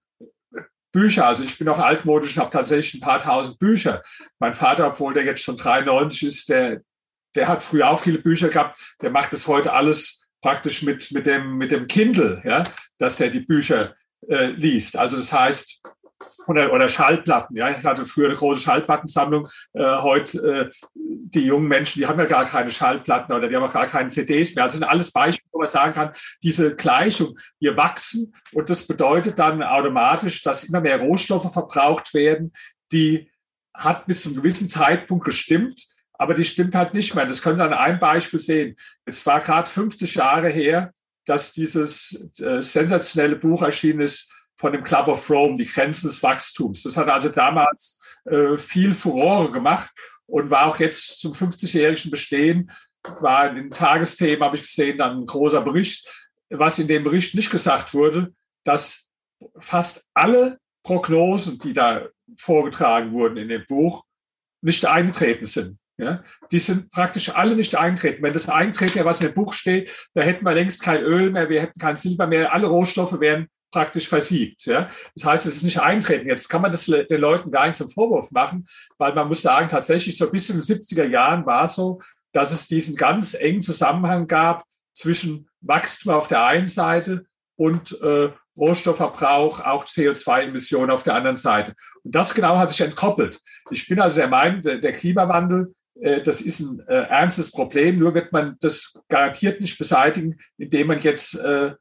Bücher, 0.92 1.26
also 1.26 1.44
ich 1.44 1.56
bin 1.56 1.68
auch 1.68 1.78
altmodisch 1.78 2.36
und 2.36 2.42
habe 2.42 2.50
tatsächlich 2.50 2.94
ein 2.94 3.06
paar 3.06 3.20
tausend 3.20 3.58
Bücher. 3.58 4.02
Mein 4.40 4.54
Vater, 4.54 4.88
obwohl 4.88 5.14
der 5.14 5.24
jetzt 5.24 5.42
schon 5.42 5.56
93 5.56 6.24
ist, 6.24 6.48
der, 6.48 6.80
der 7.36 7.46
hat 7.46 7.62
früher 7.62 7.88
auch 7.88 8.00
viele 8.00 8.18
Bücher 8.18 8.48
gehabt, 8.48 8.76
der 9.00 9.10
macht 9.10 9.32
das 9.32 9.46
heute 9.46 9.72
alles 9.72 10.26
praktisch 10.42 10.82
mit, 10.82 11.12
mit, 11.12 11.26
dem, 11.26 11.58
mit 11.58 11.70
dem 11.70 11.86
Kindle, 11.86 12.42
ja, 12.44 12.64
dass 12.98 13.16
der 13.16 13.30
die 13.30 13.40
Bücher 13.40 13.94
äh, 14.28 14.46
liest. 14.46 14.96
Also 14.96 15.16
das 15.16 15.32
heißt, 15.32 15.80
oder, 16.46 16.72
oder 16.72 16.88
Schallplatten. 16.88 17.56
Ja, 17.56 17.70
ich 17.70 17.84
hatte 17.84 18.04
früher 18.04 18.28
eine 18.28 18.36
große 18.36 18.60
Schallplattensammlung. 18.60 19.48
Äh, 19.72 19.96
heute 20.00 20.70
äh, 20.70 20.70
die 20.94 21.46
jungen 21.46 21.68
Menschen, 21.68 22.00
die 22.00 22.06
haben 22.06 22.18
ja 22.18 22.26
gar 22.26 22.44
keine 22.44 22.70
Schallplatten 22.70 23.34
oder 23.34 23.48
die 23.48 23.56
haben 23.56 23.64
auch 23.64 23.72
gar 23.72 23.86
keine 23.86 24.08
CDs 24.08 24.54
mehr. 24.54 24.64
Also 24.64 24.78
sind 24.78 24.88
alles 24.88 25.12
Beispiele, 25.12 25.50
wo 25.52 25.58
man 25.58 25.68
sagen 25.68 25.94
kann, 25.94 26.12
diese 26.42 26.76
Gleichung, 26.76 27.38
wir 27.58 27.76
wachsen 27.76 28.34
und 28.52 28.70
das 28.70 28.86
bedeutet 28.86 29.38
dann 29.38 29.62
automatisch, 29.62 30.42
dass 30.42 30.64
immer 30.64 30.80
mehr 30.80 31.00
Rohstoffe 31.00 31.52
verbraucht 31.52 32.14
werden, 32.14 32.52
die 32.92 33.30
hat 33.74 34.06
bis 34.06 34.22
zu 34.22 34.28
einem 34.28 34.38
gewissen 34.38 34.68
Zeitpunkt 34.68 35.24
gestimmt, 35.24 35.88
aber 36.12 36.34
die 36.34 36.44
stimmt 36.44 36.74
halt 36.74 36.92
nicht 36.92 37.14
mehr. 37.14 37.24
Das 37.24 37.40
können 37.40 37.56
Sie 37.56 37.64
an 37.64 37.72
einem 37.72 37.98
Beispiel 37.98 38.40
sehen. 38.40 38.76
Es 39.06 39.24
war 39.24 39.40
gerade 39.40 39.70
50 39.70 40.16
Jahre 40.16 40.50
her, 40.50 40.92
dass 41.24 41.52
dieses 41.52 42.30
äh, 42.40 42.60
sensationelle 42.60 43.36
Buch 43.36 43.62
erschienen 43.62 44.00
ist, 44.00 44.32
von 44.60 44.72
dem 44.72 44.84
Club 44.84 45.08
of 45.08 45.30
Rome, 45.30 45.54
die 45.56 45.64
Grenzen 45.64 46.06
des 46.08 46.22
Wachstums. 46.22 46.82
Das 46.82 46.94
hat 46.98 47.08
also 47.08 47.30
damals 47.30 47.98
äh, 48.26 48.58
viel 48.58 48.94
Furore 48.94 49.50
gemacht 49.50 49.90
und 50.26 50.50
war 50.50 50.66
auch 50.66 50.78
jetzt 50.78 51.18
zum 51.18 51.32
50-jährigen 51.32 52.10
Bestehen, 52.10 52.70
war 53.20 53.48
in 53.48 53.56
den 53.56 53.70
Tagesthemen, 53.70 54.44
habe 54.44 54.56
ich 54.56 54.62
gesehen, 54.62 54.98
dann 54.98 55.20
ein 55.20 55.26
großer 55.26 55.62
Bericht. 55.62 56.06
Was 56.50 56.78
in 56.78 56.88
dem 56.88 57.04
Bericht 57.04 57.34
nicht 57.34 57.50
gesagt 57.50 57.94
wurde, 57.94 58.34
dass 58.62 59.08
fast 59.58 60.06
alle 60.12 60.58
Prognosen, 60.82 61.58
die 61.58 61.72
da 61.72 62.08
vorgetragen 62.36 63.12
wurden 63.12 63.38
in 63.38 63.48
dem 63.48 63.64
Buch, 63.66 64.04
nicht 64.60 64.84
eingetreten 64.84 65.46
sind. 65.46 65.78
Ja, 65.96 66.22
die 66.52 66.58
sind 66.58 66.90
praktisch 66.90 67.34
alle 67.34 67.56
nicht 67.56 67.76
eingetreten. 67.76 68.22
Wenn 68.22 68.34
das 68.34 68.48
eintreten 68.50 69.06
was 69.06 69.22
in 69.22 69.28
dem 69.28 69.34
Buch 69.34 69.54
steht, 69.54 69.90
da 70.12 70.20
hätten 70.20 70.44
wir 70.44 70.52
längst 70.52 70.82
kein 70.82 71.00
Öl 71.00 71.30
mehr, 71.30 71.48
wir 71.48 71.62
hätten 71.62 71.80
kein 71.80 71.96
Silber 71.96 72.26
mehr, 72.26 72.52
alle 72.52 72.66
Rohstoffe 72.66 73.20
wären 73.20 73.48
praktisch 73.70 74.08
versiegt. 74.08 74.66
Ja? 74.66 74.88
Das 75.14 75.24
heißt, 75.24 75.46
es 75.46 75.56
ist 75.56 75.62
nicht 75.62 75.80
eintreten. 75.80 76.28
Jetzt 76.28 76.48
kann 76.48 76.62
man 76.62 76.72
das 76.72 76.86
den 76.86 77.20
Leuten 77.20 77.50
gar 77.50 77.66
nicht 77.66 77.76
zum 77.76 77.90
Vorwurf 77.90 78.30
machen, 78.30 78.66
weil 78.98 79.14
man 79.14 79.28
muss 79.28 79.42
sagen, 79.42 79.68
tatsächlich 79.68 80.16
so 80.18 80.30
bis 80.30 80.50
in 80.50 80.56
den 80.56 80.62
70er 80.62 81.04
Jahren 81.04 81.46
war 81.46 81.64
es 81.64 81.74
so, 81.74 82.00
dass 82.32 82.52
es 82.52 82.68
diesen 82.68 82.96
ganz 82.96 83.34
engen 83.34 83.62
Zusammenhang 83.62 84.26
gab 84.26 84.64
zwischen 84.94 85.48
Wachstum 85.60 86.12
auf 86.12 86.28
der 86.28 86.44
einen 86.44 86.66
Seite 86.66 87.24
und 87.56 87.98
äh, 88.00 88.30
Rohstoffverbrauch, 88.56 89.60
auch 89.60 89.86
CO2-Emissionen 89.86 90.90
auf 90.90 91.02
der 91.02 91.14
anderen 91.14 91.36
Seite. 91.36 91.74
Und 92.02 92.14
das 92.14 92.34
genau 92.34 92.58
hat 92.58 92.70
sich 92.70 92.80
entkoppelt. 92.80 93.40
Ich 93.70 93.88
bin 93.88 94.00
also 94.00 94.16
der 94.16 94.28
Meinung, 94.28 94.60
der 94.60 94.92
Klimawandel, 94.92 95.74
äh, 96.00 96.20
das 96.20 96.40
ist 96.40 96.60
ein 96.60 96.80
äh, 96.88 97.02
ernstes 97.04 97.50
Problem, 97.50 97.98
nur 97.98 98.14
wird 98.14 98.32
man 98.32 98.56
das 98.60 99.00
garantiert 99.08 99.60
nicht 99.60 99.78
beseitigen, 99.78 100.38
indem 100.58 100.88
man 100.88 101.00
jetzt 101.00 101.34
äh, 101.38 101.72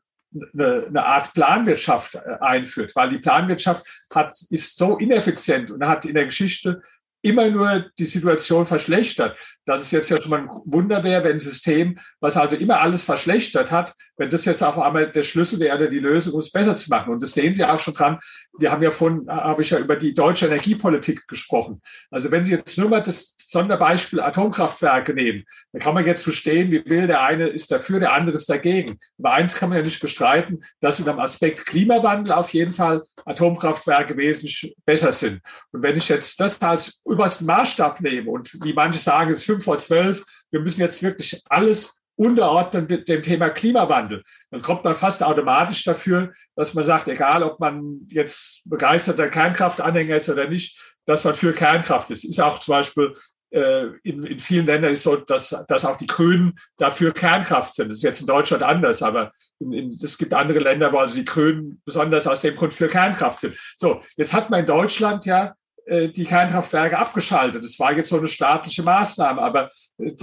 eine, 0.53 0.85
eine 0.87 1.05
Art 1.05 1.33
Planwirtschaft 1.33 2.15
äh, 2.15 2.19
einführt, 2.39 2.95
weil 2.95 3.09
die 3.09 3.19
Planwirtschaft 3.19 3.85
hat, 4.13 4.35
ist 4.49 4.77
so 4.77 4.97
ineffizient 4.97 5.71
und 5.71 5.85
hat 5.85 6.05
in 6.05 6.13
der 6.13 6.25
Geschichte 6.25 6.81
immer 7.21 7.49
nur 7.49 7.85
die 7.97 8.05
Situation 8.05 8.65
verschlechtert. 8.65 9.37
Das 9.65 9.81
ist 9.81 9.91
jetzt 9.91 10.09
ja 10.09 10.19
schon 10.19 10.31
mal 10.31 10.39
ein 10.39 10.49
Wunder 10.65 11.03
wäre, 11.03 11.23
wenn 11.23 11.33
ein 11.33 11.39
System, 11.39 11.97
was 12.19 12.37
also 12.37 12.55
immer 12.55 12.79
alles 12.79 13.03
verschlechtert 13.03 13.71
hat, 13.71 13.93
wenn 14.17 14.29
das 14.29 14.45
jetzt 14.45 14.63
auf 14.63 14.79
einmal 14.79 15.11
der 15.11 15.23
Schlüssel 15.23 15.59
wäre 15.59 15.89
die 15.89 15.99
Lösung, 15.99 16.39
es 16.39 16.51
besser 16.51 16.75
zu 16.75 16.89
machen. 16.89 17.13
Und 17.13 17.21
das 17.21 17.33
sehen 17.33 17.53
Sie 17.53 17.63
auch 17.63 17.79
schon 17.79 17.93
dran. 17.93 18.19
Wir 18.57 18.71
haben 18.71 18.81
ja 18.81 18.91
von, 18.91 19.27
habe 19.27 19.61
ich 19.61 19.69
ja 19.69 19.79
über 19.79 19.95
die 19.95 20.13
deutsche 20.13 20.47
Energiepolitik 20.47 21.27
gesprochen. 21.27 21.81
Also 22.09 22.31
wenn 22.31 22.43
Sie 22.43 22.51
jetzt 22.51 22.77
nur 22.77 22.89
mal 22.89 23.03
das 23.03 23.35
Sonderbeispiel 23.37 24.21
Atomkraftwerke 24.21 25.13
nehmen, 25.13 25.43
dann 25.71 25.81
kann 25.81 25.93
man 25.93 26.05
jetzt 26.05 26.23
so 26.23 26.31
stehen, 26.31 26.71
wie 26.71 26.85
will, 26.85 27.07
der 27.07 27.21
eine 27.21 27.47
ist 27.47 27.71
dafür, 27.71 27.99
der 27.99 28.13
andere 28.13 28.35
ist 28.35 28.49
dagegen. 28.49 28.97
Aber 29.19 29.33
eins 29.33 29.55
kann 29.55 29.69
man 29.69 29.77
ja 29.77 29.83
nicht 29.83 30.01
bestreiten, 30.01 30.63
dass 30.79 30.99
unter 30.99 31.13
dem 31.13 31.19
Aspekt 31.19 31.65
Klimawandel 31.65 32.33
auf 32.33 32.51
jeden 32.53 32.73
Fall 32.73 33.03
Atomkraftwerke 33.25 34.15
wesentlich 34.17 34.75
besser 34.85 35.13
sind. 35.13 35.41
Und 35.71 35.83
wenn 35.83 35.97
ich 35.97 36.09
jetzt 36.09 36.39
das 36.39 36.61
als 36.61 37.01
übers 37.09 37.41
Maßstab 37.41 38.01
nehme 38.01 38.29
und 38.31 38.51
wie 38.63 38.73
manche 38.73 38.99
sagen, 38.99 39.31
es 39.31 39.39
ist 39.39 39.45
fünf 39.45 39.63
vor 39.63 39.77
zwölf, 39.77 40.23
wir 40.51 40.61
müssen 40.61 40.81
jetzt 40.81 41.03
wirklich 41.03 41.41
alles 41.49 42.01
unterordnen 42.15 42.85
dem 42.87 43.23
Thema 43.23 43.49
Klimawandel. 43.49 44.23
Dann 44.51 44.61
kommt 44.61 44.83
man 44.83 44.93
fast 44.93 45.23
automatisch 45.23 45.85
dafür, 45.85 46.33
dass 46.55 46.73
man 46.73 46.83
sagt, 46.83 47.07
egal 47.07 47.43
ob 47.43 47.61
man 47.61 48.01
jetzt 48.09 48.61
begeisterter 48.65 49.29
Kernkraftanhänger 49.29 50.17
ist 50.17 50.29
oder 50.29 50.49
nicht, 50.49 50.77
dass 51.05 51.23
man 51.23 51.33
für 51.33 51.53
Kernkraft 51.53 52.11
ist. 52.11 52.25
Ist 52.25 52.41
auch 52.41 52.59
zum 52.59 52.73
Beispiel 52.73 53.13
äh, 53.51 53.87
in, 54.03 54.23
in 54.23 54.39
vielen 54.39 54.65
Ländern 54.65 54.91
ist 54.91 55.03
so, 55.03 55.15
dass, 55.15 55.55
dass 55.67 55.85
auch 55.85 55.97
die 55.97 56.07
Grünen 56.07 56.59
dafür 56.77 57.13
Kernkraft 57.13 57.75
sind. 57.75 57.87
Das 57.87 57.97
ist 57.97 58.03
jetzt 58.03 58.21
in 58.21 58.27
Deutschland 58.27 58.63
anders, 58.63 59.01
aber 59.01 59.31
in, 59.59 59.73
in, 59.73 59.89
es 59.89 60.17
gibt 60.17 60.33
andere 60.33 60.59
Länder, 60.59 60.91
wo 60.93 60.97
also 60.97 61.15
die 61.15 61.25
Grünen 61.25 61.81
besonders 61.85 62.27
aus 62.27 62.41
dem 62.41 62.55
Grund 62.55 62.73
für 62.73 62.87
Kernkraft 62.87 63.39
sind. 63.39 63.55
So, 63.77 64.03
jetzt 64.17 64.33
hat 64.33 64.49
man 64.49 64.59
in 64.59 64.65
Deutschland 64.65 65.25
ja 65.25 65.55
die 66.09 66.25
Kernkraftwerke 66.25 66.97
abgeschaltet. 66.97 67.63
Das 67.63 67.79
war 67.79 67.95
jetzt 67.95 68.09
so 68.09 68.17
eine 68.17 68.27
staatliche 68.27 68.83
Maßnahme. 68.83 69.41
Aber 69.41 69.69
äh, 69.97 70.13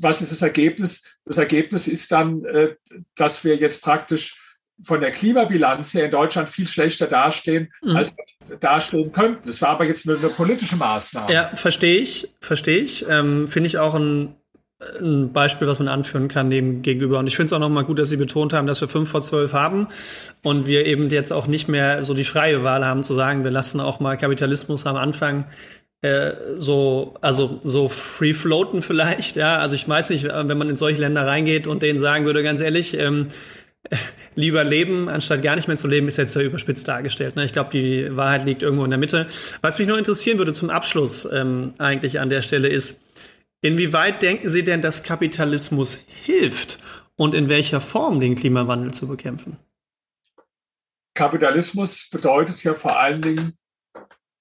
was 0.00 0.20
ist 0.20 0.32
das 0.32 0.42
Ergebnis? 0.42 1.02
Das 1.24 1.38
Ergebnis 1.38 1.86
ist 1.86 2.10
dann, 2.12 2.44
äh, 2.44 2.74
dass 3.14 3.44
wir 3.44 3.56
jetzt 3.56 3.82
praktisch 3.82 4.42
von 4.82 5.00
der 5.00 5.10
Klimabilanz 5.10 5.94
her 5.94 6.04
in 6.06 6.10
Deutschland 6.10 6.48
viel 6.48 6.68
schlechter 6.68 7.06
dastehen, 7.06 7.72
mhm. 7.82 7.96
als 7.96 8.14
wir 8.46 8.56
dastehen 8.56 9.10
könnten. 9.10 9.46
Das 9.46 9.62
war 9.62 9.70
aber 9.70 9.84
jetzt 9.84 10.06
nur 10.06 10.18
eine 10.18 10.28
politische 10.28 10.76
Maßnahme. 10.76 11.32
Ja, 11.32 11.54
verstehe 11.54 11.98
ich, 11.98 12.28
verstehe 12.40 12.78
ich. 12.78 13.08
Ähm, 13.08 13.48
Finde 13.48 13.68
ich 13.68 13.78
auch 13.78 13.94
ein 13.94 14.36
ein 15.00 15.32
Beispiel, 15.32 15.66
was 15.66 15.78
man 15.78 15.88
anführen 15.88 16.28
kann 16.28 16.50
dem 16.50 16.82
gegenüber. 16.82 17.18
Und 17.18 17.26
ich 17.26 17.36
finde 17.36 17.46
es 17.46 17.52
auch 17.54 17.58
nochmal 17.58 17.84
gut, 17.84 17.98
dass 17.98 18.10
Sie 18.10 18.18
betont 18.18 18.52
haben, 18.52 18.66
dass 18.66 18.80
wir 18.80 18.88
fünf 18.88 19.08
vor 19.08 19.22
zwölf 19.22 19.54
haben 19.54 19.88
und 20.42 20.66
wir 20.66 20.84
eben 20.84 21.08
jetzt 21.08 21.32
auch 21.32 21.46
nicht 21.46 21.66
mehr 21.68 22.02
so 22.02 22.12
die 22.12 22.24
freie 22.24 22.62
Wahl 22.62 22.84
haben 22.84 23.02
zu 23.02 23.14
sagen, 23.14 23.42
wir 23.42 23.50
lassen 23.50 23.80
auch 23.80 24.00
mal 24.00 24.16
Kapitalismus 24.16 24.86
am 24.86 24.96
Anfang 24.96 25.46
äh, 26.02 26.32
so, 26.56 27.14
also 27.22 27.58
so 27.64 27.88
free 27.88 28.34
floaten 28.34 28.82
vielleicht. 28.82 29.36
Ja, 29.36 29.56
also 29.56 29.74
ich 29.74 29.88
weiß 29.88 30.10
nicht, 30.10 30.24
wenn 30.24 30.58
man 30.58 30.68
in 30.68 30.76
solche 30.76 31.00
Länder 31.00 31.26
reingeht 31.26 31.66
und 31.66 31.82
denen 31.82 31.98
sagen 31.98 32.26
würde, 32.26 32.42
ganz 32.42 32.60
ehrlich, 32.60 32.98
ähm, 32.98 33.28
lieber 34.34 34.62
leben, 34.62 35.08
anstatt 35.08 35.42
gar 35.42 35.56
nicht 35.56 35.68
mehr 35.68 35.78
zu 35.78 35.88
leben, 35.88 36.06
ist 36.06 36.18
jetzt 36.18 36.34
sehr 36.34 36.44
überspitzt 36.44 36.86
dargestellt. 36.86 37.36
Ne? 37.36 37.46
Ich 37.46 37.52
glaube, 37.52 37.70
die 37.70 38.14
Wahrheit 38.14 38.44
liegt 38.44 38.62
irgendwo 38.62 38.84
in 38.84 38.90
der 38.90 38.98
Mitte. 38.98 39.26
Was 39.62 39.78
mich 39.78 39.88
nur 39.88 39.96
interessieren 39.96 40.36
würde 40.36 40.52
zum 40.52 40.68
Abschluss 40.68 41.26
ähm, 41.32 41.72
eigentlich 41.78 42.20
an 42.20 42.28
der 42.28 42.42
Stelle 42.42 42.68
ist, 42.68 43.00
Inwieweit 43.62 44.22
denken 44.22 44.50
Sie 44.50 44.64
denn, 44.64 44.82
dass 44.82 45.02
Kapitalismus 45.02 46.04
hilft 46.24 46.78
und 47.16 47.34
in 47.34 47.48
welcher 47.48 47.80
Form 47.80 48.20
den 48.20 48.34
Klimawandel 48.34 48.92
zu 48.92 49.08
bekämpfen? 49.08 49.58
Kapitalismus 51.14 52.08
bedeutet 52.10 52.62
ja 52.62 52.74
vor 52.74 52.98
allen 52.98 53.22
Dingen 53.22 53.54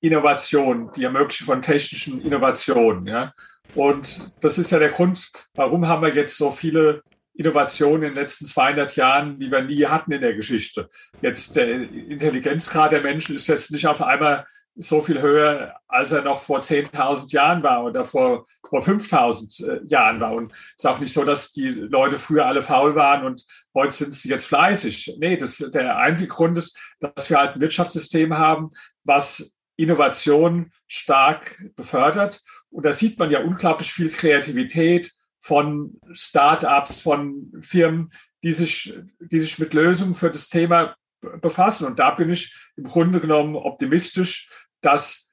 Innovation, 0.02 0.92
die 0.96 1.06
Ermöglichung 1.06 1.48
von 1.48 1.62
technischen 1.62 2.22
Innovationen. 2.22 3.08
Ja? 3.08 3.34
Und 3.74 4.32
das 4.42 4.58
ist 4.58 4.72
ja 4.72 4.80
der 4.80 4.90
Grund, 4.90 5.32
warum 5.56 5.88
haben 5.88 6.04
wir 6.04 6.14
jetzt 6.14 6.38
so 6.38 6.52
viele 6.52 7.02
Innovationen 7.34 8.04
in 8.04 8.10
den 8.10 8.22
letzten 8.22 8.46
200 8.46 8.96
Jahren, 8.96 9.40
wie 9.40 9.52
wir 9.52 9.62
nie 9.62 9.86
hatten 9.86 10.12
in 10.12 10.22
der 10.22 10.36
Geschichte. 10.36 10.90
Jetzt 11.22 11.56
der 11.56 11.90
Intelligenzgrad 11.90 12.92
der 12.92 13.02
Menschen 13.02 13.36
ist 13.36 13.48
jetzt 13.48 13.72
nicht 13.72 13.88
auf 13.88 14.02
einmal 14.02 14.46
so 14.76 15.02
viel 15.02 15.22
höher, 15.22 15.76
als 15.88 16.12
er 16.12 16.22
noch 16.22 16.44
vor 16.44 16.60
10.000 16.60 17.32
Jahren 17.32 17.64
war 17.64 17.84
oder 17.86 18.06
vor, 18.06 18.46
vor 18.68 18.82
5.000 18.82 19.66
äh, 19.66 19.88
Jahren 19.88 20.20
war. 20.20 20.34
Und 20.34 20.52
es 20.52 20.60
ist 20.80 20.88
auch 20.88 21.00
nicht 21.00 21.14
so, 21.14 21.24
dass 21.24 21.52
die 21.54 21.70
Leute 21.70 22.20
früher 22.20 22.46
alle 22.46 22.64
faul 22.64 22.96
waren 22.96 23.26
und 23.26 23.46
heute 23.74 23.94
sind 23.94 24.14
sie 24.14 24.30
jetzt 24.30 24.48
fleißig. 24.48 25.16
Nee, 25.20 25.38
das, 25.38 25.58
der 25.58 25.98
einzige 25.98 26.30
Grund 26.30 26.58
ist, 26.58 26.78
dass 27.00 27.30
wir 27.30 27.38
halt 27.38 27.56
ein 27.56 27.62
Wirtschaftssystem 27.62 28.38
haben, 28.38 28.70
was 29.04 29.56
Innovation 29.78 30.72
stark 30.88 31.58
befördert. 31.76 32.42
Und 32.70 32.86
da 32.86 32.94
sieht 32.94 33.18
man 33.20 33.30
ja 33.30 33.42
unglaublich 33.42 33.92
viel 33.92 34.10
Kreativität 34.10 35.14
von 35.40 36.00
Start-ups, 36.14 37.02
von 37.02 37.52
Firmen, 37.62 38.12
die 38.44 38.54
sich, 38.54 38.98
die 39.20 39.40
sich 39.40 39.60
mit 39.60 39.74
Lösungen 39.74 40.16
für 40.16 40.32
das 40.32 40.50
Thema 40.50 40.96
befassen. 41.42 41.86
Und 41.86 42.00
da 42.00 42.12
bin 42.12 42.30
ich 42.30 42.56
im 42.76 42.86
Grunde 42.86 43.20
genommen 43.20 43.56
optimistisch, 43.56 44.50
dass, 44.82 45.30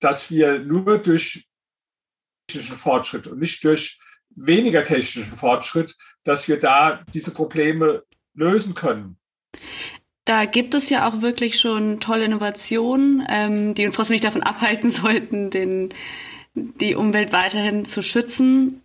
dass 0.00 0.30
wir 0.30 0.58
nur 0.58 0.98
durch 0.98 1.46
technischen 2.46 2.76
Fortschritt 2.76 3.26
und 3.26 3.38
nicht 3.38 3.64
durch 3.64 3.98
weniger 4.30 4.82
technischen 4.82 5.24
Fortschritt, 5.24 5.96
dass 6.24 6.48
wir 6.48 6.58
da 6.58 7.02
diese 7.12 7.32
Probleme 7.32 8.02
lösen 8.34 8.74
können. 8.74 9.18
Da 10.24 10.44
gibt 10.44 10.74
es 10.74 10.88
ja 10.88 11.08
auch 11.08 11.20
wirklich 11.20 11.58
schon 11.58 11.98
tolle 11.98 12.24
Innovationen, 12.24 13.26
ähm, 13.28 13.74
die 13.74 13.86
uns 13.86 13.96
trotzdem 13.96 14.14
nicht 14.14 14.24
davon 14.24 14.42
abhalten 14.42 14.90
sollten, 14.90 15.50
den, 15.50 15.92
die 16.54 16.94
Umwelt 16.94 17.32
weiterhin 17.32 17.84
zu 17.84 18.02
schützen. 18.02 18.82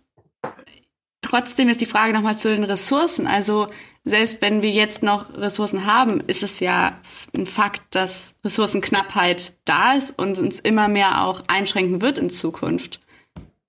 Trotzdem 1.22 1.68
ist 1.68 1.80
die 1.80 1.86
Frage 1.86 2.12
nochmal 2.12 2.38
zu 2.38 2.48
den 2.48 2.64
Ressourcen. 2.64 3.26
Also 3.26 3.66
selbst 4.08 4.40
wenn 4.40 4.62
wir 4.62 4.70
jetzt 4.70 5.02
noch 5.02 5.34
Ressourcen 5.34 5.86
haben, 5.86 6.20
ist 6.26 6.42
es 6.42 6.60
ja 6.60 7.00
ein 7.34 7.46
Fakt, 7.46 7.82
dass 7.94 8.34
Ressourcenknappheit 8.44 9.54
da 9.64 9.94
ist 9.94 10.18
und 10.18 10.38
uns 10.38 10.60
immer 10.60 10.88
mehr 10.88 11.22
auch 11.22 11.42
einschränken 11.48 12.00
wird 12.00 12.18
in 12.18 12.30
Zukunft. 12.30 13.00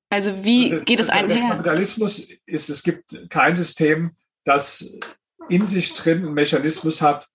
Also 0.09 0.43
wie 0.43 0.79
geht 0.81 0.99
es 0.99 1.09
einher? 1.09 1.37
Der 1.37 1.49
Kapitalismus 1.49 2.27
ist, 2.45 2.69
es 2.69 2.83
gibt 2.83 3.29
kein 3.29 3.55
System, 3.55 4.11
das 4.43 4.97
in 5.49 5.65
sich 5.65 5.93
drin 5.93 6.25
einen 6.25 6.33
Mechanismus 6.33 7.01
hat, 7.01 7.27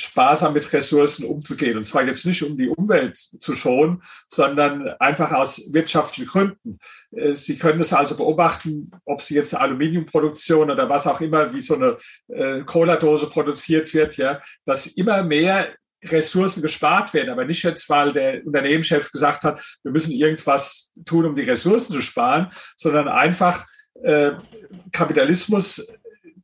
sparsam 0.00 0.54
mit 0.54 0.72
Ressourcen 0.72 1.24
umzugehen. 1.24 1.76
Und 1.76 1.84
zwar 1.84 2.04
jetzt 2.04 2.24
nicht, 2.24 2.42
um 2.42 2.56
die 2.56 2.68
Umwelt 2.68 3.18
zu 3.38 3.54
schonen, 3.54 4.02
sondern 4.28 4.88
einfach 4.98 5.32
aus 5.32 5.72
wirtschaftlichen 5.72 6.28
Gründen. 6.28 6.78
Äh, 7.12 7.34
Sie 7.34 7.58
können 7.58 7.80
es 7.80 7.92
also 7.92 8.16
beobachten, 8.16 8.90
ob 9.04 9.22
Sie 9.22 9.34
jetzt 9.34 9.54
Aluminiumproduktion 9.54 10.70
oder 10.70 10.88
was 10.88 11.06
auch 11.06 11.20
immer, 11.20 11.52
wie 11.52 11.62
so 11.62 11.74
eine 11.74 11.96
äh, 12.28 12.62
Cola-Dose 12.62 13.26
produziert 13.26 13.92
wird, 13.94 14.16
ja, 14.16 14.40
dass 14.64 14.86
immer 14.86 15.22
mehr 15.22 15.68
Ressourcen 16.02 16.62
gespart 16.62 17.12
werden, 17.12 17.30
aber 17.30 17.44
nicht 17.44 17.62
jetzt, 17.62 17.88
weil 17.90 18.12
der 18.12 18.44
Unternehmenschef 18.46 19.12
gesagt 19.12 19.44
hat, 19.44 19.60
wir 19.82 19.92
müssen 19.92 20.12
irgendwas 20.12 20.92
tun, 21.04 21.26
um 21.26 21.34
die 21.34 21.42
Ressourcen 21.42 21.92
zu 21.92 22.00
sparen, 22.00 22.50
sondern 22.76 23.06
einfach 23.06 23.66
äh, 24.02 24.32
Kapitalismus 24.92 25.86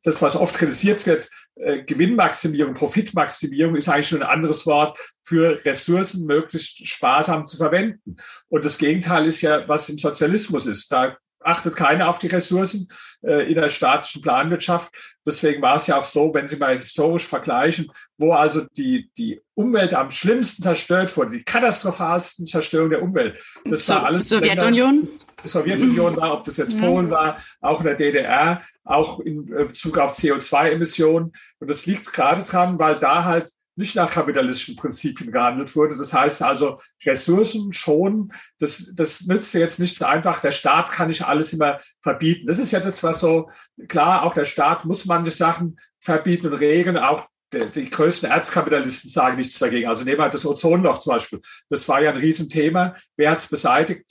das, 0.06 0.22
was 0.22 0.36
oft 0.36 0.54
kritisiert 0.54 1.04
wird, 1.04 1.28
äh, 1.56 1.82
Gewinnmaximierung, 1.82 2.74
Profitmaximierung 2.74 3.74
ist 3.74 3.88
eigentlich 3.88 4.08
schon 4.08 4.22
ein 4.22 4.28
anderes 4.28 4.66
Wort 4.66 4.98
für 5.24 5.64
Ressourcen 5.64 6.26
möglichst 6.26 6.86
sparsam 6.86 7.46
zu 7.46 7.56
verwenden. 7.56 8.16
Und 8.48 8.64
das 8.64 8.78
Gegenteil 8.78 9.26
ist 9.26 9.40
ja, 9.42 9.66
was 9.68 9.88
im 9.88 9.98
Sozialismus 9.98 10.66
ist. 10.66 10.92
Da 10.92 11.16
achtet 11.46 11.76
keiner 11.76 12.08
auf 12.08 12.18
die 12.18 12.26
Ressourcen 12.26 12.88
äh, 13.22 13.48
in 13.48 13.54
der 13.54 13.68
statischen 13.68 14.22
Planwirtschaft. 14.22 14.92
Deswegen 15.24 15.62
war 15.62 15.76
es 15.76 15.86
ja 15.86 15.98
auch 15.98 16.04
so, 16.04 16.32
wenn 16.34 16.46
Sie 16.46 16.56
mal 16.56 16.76
historisch 16.76 17.26
vergleichen, 17.26 17.90
wo 18.18 18.32
also 18.32 18.66
die, 18.76 19.10
die 19.16 19.40
Umwelt 19.54 19.94
am 19.94 20.10
schlimmsten 20.10 20.62
zerstört 20.62 21.16
wurde, 21.16 21.32
die 21.32 21.44
katastrophalsten 21.44 22.46
Zerstörung 22.46 22.90
der 22.90 23.02
Umwelt. 23.02 23.42
Das 23.64 23.86
so, 23.86 23.94
war 23.94 24.06
alles. 24.06 24.28
Sowjetunion? 24.28 25.08
Die 25.44 25.48
Sowjetunion 25.48 26.16
war, 26.16 26.32
ob 26.32 26.44
das 26.44 26.56
jetzt 26.56 26.78
Polen 26.78 27.10
war, 27.10 27.38
auch 27.60 27.80
in 27.80 27.86
der 27.86 27.94
DDR, 27.94 28.62
auch 28.84 29.20
in 29.20 29.52
äh, 29.52 29.64
Bezug 29.64 29.98
auf 29.98 30.14
CO2-Emissionen. 30.18 31.32
Und 31.60 31.70
das 31.70 31.86
liegt 31.86 32.12
gerade 32.12 32.42
dran, 32.42 32.78
weil 32.78 32.96
da 32.96 33.24
halt 33.24 33.52
nicht 33.76 33.94
nach 33.94 34.10
kapitalistischen 34.10 34.76
Prinzipien 34.76 35.30
gehandelt 35.30 35.74
wurde. 35.76 35.96
Das 35.96 36.12
heißt 36.12 36.42
also, 36.42 36.80
Ressourcen 37.04 37.72
schon, 37.72 38.32
das, 38.58 38.92
das 38.94 39.26
nützt 39.26 39.54
jetzt 39.54 39.78
nicht 39.78 39.96
so 39.96 40.06
einfach. 40.06 40.40
Der 40.40 40.50
Staat 40.50 40.90
kann 40.90 41.08
nicht 41.08 41.26
alles 41.26 41.52
immer 41.52 41.78
verbieten. 42.02 42.46
Das 42.46 42.58
ist 42.58 42.72
ja 42.72 42.80
das, 42.80 43.02
was 43.02 43.20
so, 43.20 43.50
klar, 43.86 44.22
auch 44.22 44.34
der 44.34 44.46
Staat 44.46 44.86
muss 44.86 45.04
manche 45.04 45.30
Sachen 45.30 45.78
verbieten 46.00 46.48
und 46.48 46.54
regeln. 46.54 46.96
Auch 46.96 47.26
die, 47.52 47.66
die 47.66 47.90
größten 47.90 48.30
Erzkapitalisten 48.30 49.10
sagen 49.10 49.36
nichts 49.36 49.58
dagegen. 49.58 49.88
Also 49.88 50.04
nehmen 50.04 50.18
wir 50.18 50.30
das 50.30 50.46
Ozonloch 50.46 51.00
zum 51.00 51.10
Beispiel. 51.10 51.40
Das 51.68 51.86
war 51.88 52.00
ja 52.00 52.10
ein 52.10 52.16
Riesenthema. 52.16 52.96
Wer 53.16 53.30
hat 53.30 53.38
es 53.38 53.46
beseitigt? 53.46 54.04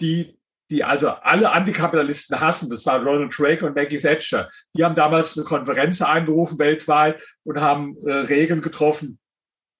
Die 0.00 0.39
die 0.70 0.84
also 0.84 1.08
alle 1.08 1.50
Antikapitalisten 1.50 2.40
hassen, 2.40 2.70
das 2.70 2.86
war 2.86 3.02
Ronald 3.02 3.38
Reagan 3.38 3.68
und 3.68 3.76
Maggie 3.76 3.98
Thatcher, 3.98 4.48
die 4.74 4.84
haben 4.84 4.94
damals 4.94 5.36
eine 5.36 5.44
Konferenz 5.44 6.00
einberufen 6.00 6.58
weltweit 6.58 7.22
und 7.44 7.60
haben 7.60 7.96
äh, 8.06 8.12
Regeln 8.12 8.60
getroffen, 8.60 9.18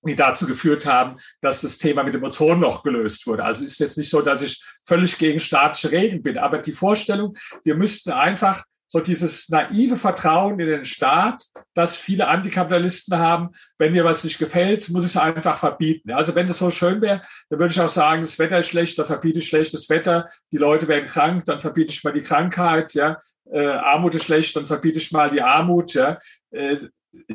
die 0.02 0.16
dazu 0.16 0.46
geführt 0.46 0.86
haben, 0.86 1.18
dass 1.40 1.60
das 1.60 1.78
Thema 1.78 2.02
mit 2.02 2.14
dem 2.14 2.24
Ozonloch 2.24 2.82
gelöst 2.82 3.26
wurde. 3.26 3.44
Also 3.44 3.64
ist 3.64 3.78
jetzt 3.78 3.98
nicht 3.98 4.10
so, 4.10 4.22
dass 4.22 4.42
ich 4.42 4.62
völlig 4.86 5.18
gegen 5.18 5.40
staatliche 5.40 5.92
Regeln 5.92 6.22
bin, 6.22 6.38
aber 6.38 6.58
die 6.58 6.72
Vorstellung, 6.72 7.36
wir 7.64 7.76
müssten 7.76 8.10
einfach 8.10 8.64
so 8.92 8.98
dieses 8.98 9.48
naive 9.50 9.96
Vertrauen 9.96 10.58
in 10.58 10.66
den 10.66 10.84
Staat, 10.84 11.44
das 11.74 11.94
viele 11.94 12.26
Antikapitalisten 12.26 13.16
haben. 13.16 13.50
Wenn 13.78 13.92
mir 13.92 14.04
was 14.04 14.24
nicht 14.24 14.40
gefällt, 14.40 14.88
muss 14.88 15.04
ich 15.04 15.10
es 15.10 15.16
einfach 15.16 15.58
verbieten. 15.58 16.10
Also 16.10 16.34
wenn 16.34 16.48
es 16.48 16.58
so 16.58 16.72
schön 16.72 17.00
wäre, 17.00 17.22
dann 17.48 17.60
würde 17.60 17.70
ich 17.72 17.80
auch 17.80 17.88
sagen, 17.88 18.22
das 18.22 18.38
Wetter 18.40 18.58
ist 18.58 18.68
schlecht, 18.68 18.98
dann 18.98 19.06
verbiete 19.06 19.38
ich 19.38 19.46
schlechtes 19.46 19.88
Wetter. 19.88 20.28
Die 20.50 20.56
Leute 20.56 20.88
werden 20.88 21.06
krank, 21.06 21.44
dann 21.44 21.60
verbiete 21.60 21.92
ich 21.92 22.02
mal 22.02 22.12
die 22.12 22.22
Krankheit. 22.22 22.92
Ja, 22.94 23.18
äh, 23.52 23.64
Armut 23.64 24.16
ist 24.16 24.24
schlecht, 24.24 24.56
dann 24.56 24.66
verbiete 24.66 24.98
ich 24.98 25.12
mal 25.12 25.30
die 25.30 25.42
Armut. 25.42 25.94
Ja, 25.94 26.18
äh, 26.50 26.76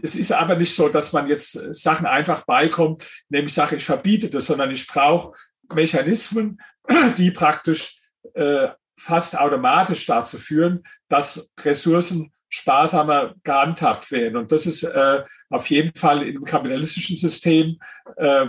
es 0.04 0.16
ist 0.16 0.34
aber 0.34 0.58
nicht 0.58 0.76
so, 0.76 0.90
dass 0.90 1.14
man 1.14 1.28
jetzt 1.30 1.54
Sachen 1.74 2.06
einfach 2.06 2.46
beikommt, 2.46 3.08
nämlich 3.30 3.54
sage, 3.54 3.78
ich 3.78 3.86
verbiete 3.86 4.30
das, 4.30 4.48
sondern 4.48 4.72
ich 4.72 4.88
brauche 4.88 5.38
Mechanismen, 5.74 6.60
die 7.18 7.32
praktisch 7.32 8.02
äh, 8.34 8.68
fast 8.98 9.38
automatisch 9.38 10.06
dazu 10.06 10.38
führen, 10.38 10.84
dass 11.08 11.52
Ressourcen 11.60 12.32
sparsamer 12.50 13.36
gehandhabt 13.44 14.12
werden. 14.12 14.38
Und 14.38 14.52
das 14.52 14.66
ist 14.66 14.84
äh, 14.84 15.24
auf 15.50 15.70
jeden 15.70 15.98
Fall 15.98 16.22
in 16.24 16.38
einem 16.38 16.46
kapitalistischen 16.46 17.18
System 17.18 17.80
äh, 18.16 18.48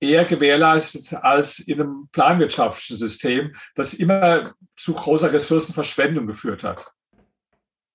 eher 0.00 0.24
gewährleistet 0.24 1.14
als 1.14 1.60
in 1.60 1.80
einem 1.80 2.08
planwirtschaftlichen 2.10 2.96
System, 2.96 3.54
das 3.74 3.94
immer 3.94 4.54
zu 4.76 4.94
großer 4.94 5.32
Ressourcenverschwendung 5.32 6.26
geführt 6.26 6.64
hat. 6.64 6.92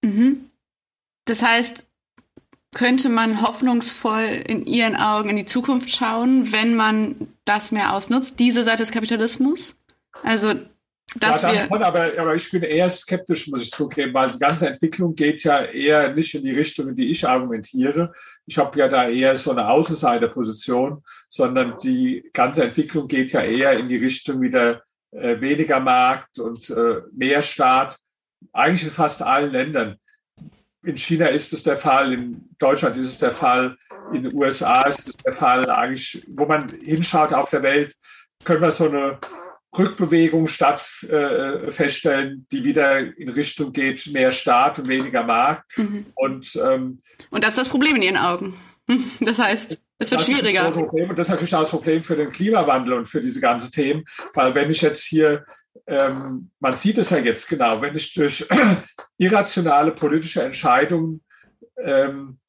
Mhm. 0.01 0.49
Das 1.25 1.41
heißt, 1.41 1.85
könnte 2.73 3.09
man 3.09 3.41
hoffnungsvoll 3.41 4.43
in 4.47 4.65
Ihren 4.65 4.95
Augen 4.95 5.29
in 5.29 5.35
die 5.35 5.45
Zukunft 5.45 5.89
schauen, 5.89 6.51
wenn 6.51 6.75
man 6.75 7.33
das 7.45 7.71
mehr 7.71 7.93
ausnutzt, 7.93 8.39
diese 8.39 8.63
Seite 8.63 8.83
des 8.83 8.91
Kapitalismus? 8.91 9.75
Also 10.23 10.53
dass 11.15 11.41
ja, 11.41 11.53
wir 11.53 11.71
aber, 11.71 12.11
aber 12.17 12.35
ich 12.35 12.51
bin 12.51 12.61
eher 12.61 12.89
skeptisch, 12.89 13.47
muss 13.47 13.63
ich 13.63 13.71
zugeben, 13.71 14.13
weil 14.13 14.29
die 14.29 14.39
ganze 14.39 14.67
Entwicklung 14.67 15.15
geht 15.15 15.43
ja 15.43 15.63
eher 15.63 16.13
nicht 16.13 16.35
in 16.35 16.43
die 16.43 16.51
Richtung, 16.51 16.89
in 16.89 16.95
die 16.95 17.09
ich 17.09 17.27
argumentiere. 17.27 18.13
Ich 18.45 18.57
habe 18.57 18.77
ja 18.77 18.87
da 18.87 19.09
eher 19.09 19.35
so 19.37 19.51
eine 19.51 19.67
Außenseiterposition, 19.69 21.03
sondern 21.27 21.77
die 21.81 22.29
ganze 22.33 22.63
Entwicklung 22.63 23.07
geht 23.07 23.31
ja 23.31 23.41
eher 23.41 23.73
in 23.73 23.87
die 23.87 23.97
Richtung 23.97 24.41
wieder 24.41 24.83
äh, 25.11 25.39
weniger 25.41 25.79
Markt 25.79 26.37
und 26.37 26.69
äh, 26.69 27.01
mehr 27.11 27.41
Staat, 27.41 27.97
eigentlich 28.53 28.83
in 28.83 28.91
fast 28.91 29.21
allen 29.21 29.51
Ländern. 29.51 29.97
In 30.83 30.97
China 30.97 31.27
ist 31.27 31.51
es 31.53 31.63
der 31.63 31.77
Fall, 31.77 32.13
in 32.13 32.49
Deutschland 32.59 32.95
ist 32.97 33.07
es 33.07 33.17
der 33.17 33.31
Fall, 33.31 33.75
in 34.13 34.23
den 34.23 34.33
USA 34.33 34.87
ist 34.87 35.07
es 35.07 35.17
der 35.17 35.33
Fall. 35.33 35.69
Eigentlich, 35.69 36.23
wo 36.29 36.45
man 36.45 36.67
hinschaut 36.83 37.33
auf 37.33 37.49
der 37.49 37.63
Welt, 37.63 37.95
können 38.43 38.61
wir 38.61 38.71
so 38.71 38.89
eine 38.89 39.19
Rückbewegung 39.77 40.47
statt 40.47 40.83
äh, 41.03 41.71
feststellen, 41.71 42.47
die 42.51 42.63
wieder 42.63 42.99
in 42.99 43.29
Richtung 43.29 43.71
geht, 43.71 44.07
mehr 44.07 44.31
Staat 44.31 44.79
und 44.79 44.87
weniger 44.87 45.23
Markt. 45.23 45.77
Mhm. 45.77 46.07
Und, 46.15 46.55
ähm, 46.55 47.01
und 47.29 47.43
das 47.43 47.51
ist 47.51 47.59
das 47.59 47.69
Problem 47.69 47.95
in 47.97 48.01
Ihren 48.01 48.17
Augen. 48.17 48.53
Das 49.19 49.37
heißt, 49.37 49.79
es 49.99 50.11
wird 50.11 50.21
schwieriger. 50.21 50.63
Das 50.63 50.77
und 50.77 51.17
das 51.17 51.27
ist 51.27 51.29
natürlich 51.29 51.53
auch 51.53 51.59
das 51.59 51.69
Problem 51.69 52.03
für 52.03 52.15
den 52.15 52.31
Klimawandel 52.31 52.93
und 52.93 53.05
für 53.05 53.21
diese 53.21 53.39
ganzen 53.39 53.71
Themen. 53.71 54.03
Weil 54.33 54.55
wenn 54.55 54.71
ich 54.71 54.81
jetzt 54.81 55.03
hier, 55.03 55.45
ähm, 55.85 56.49
man 56.59 56.73
sieht 56.73 56.97
es 56.97 57.11
ja 57.11 57.19
jetzt 57.19 57.47
genau, 57.47 57.81
wenn 57.81 57.95
ich 57.95 58.13
durch 58.15 58.47
irrationale 59.17 59.91
politische 59.91 60.41
Entscheidungen 60.41 61.21
ähm, 61.77 62.39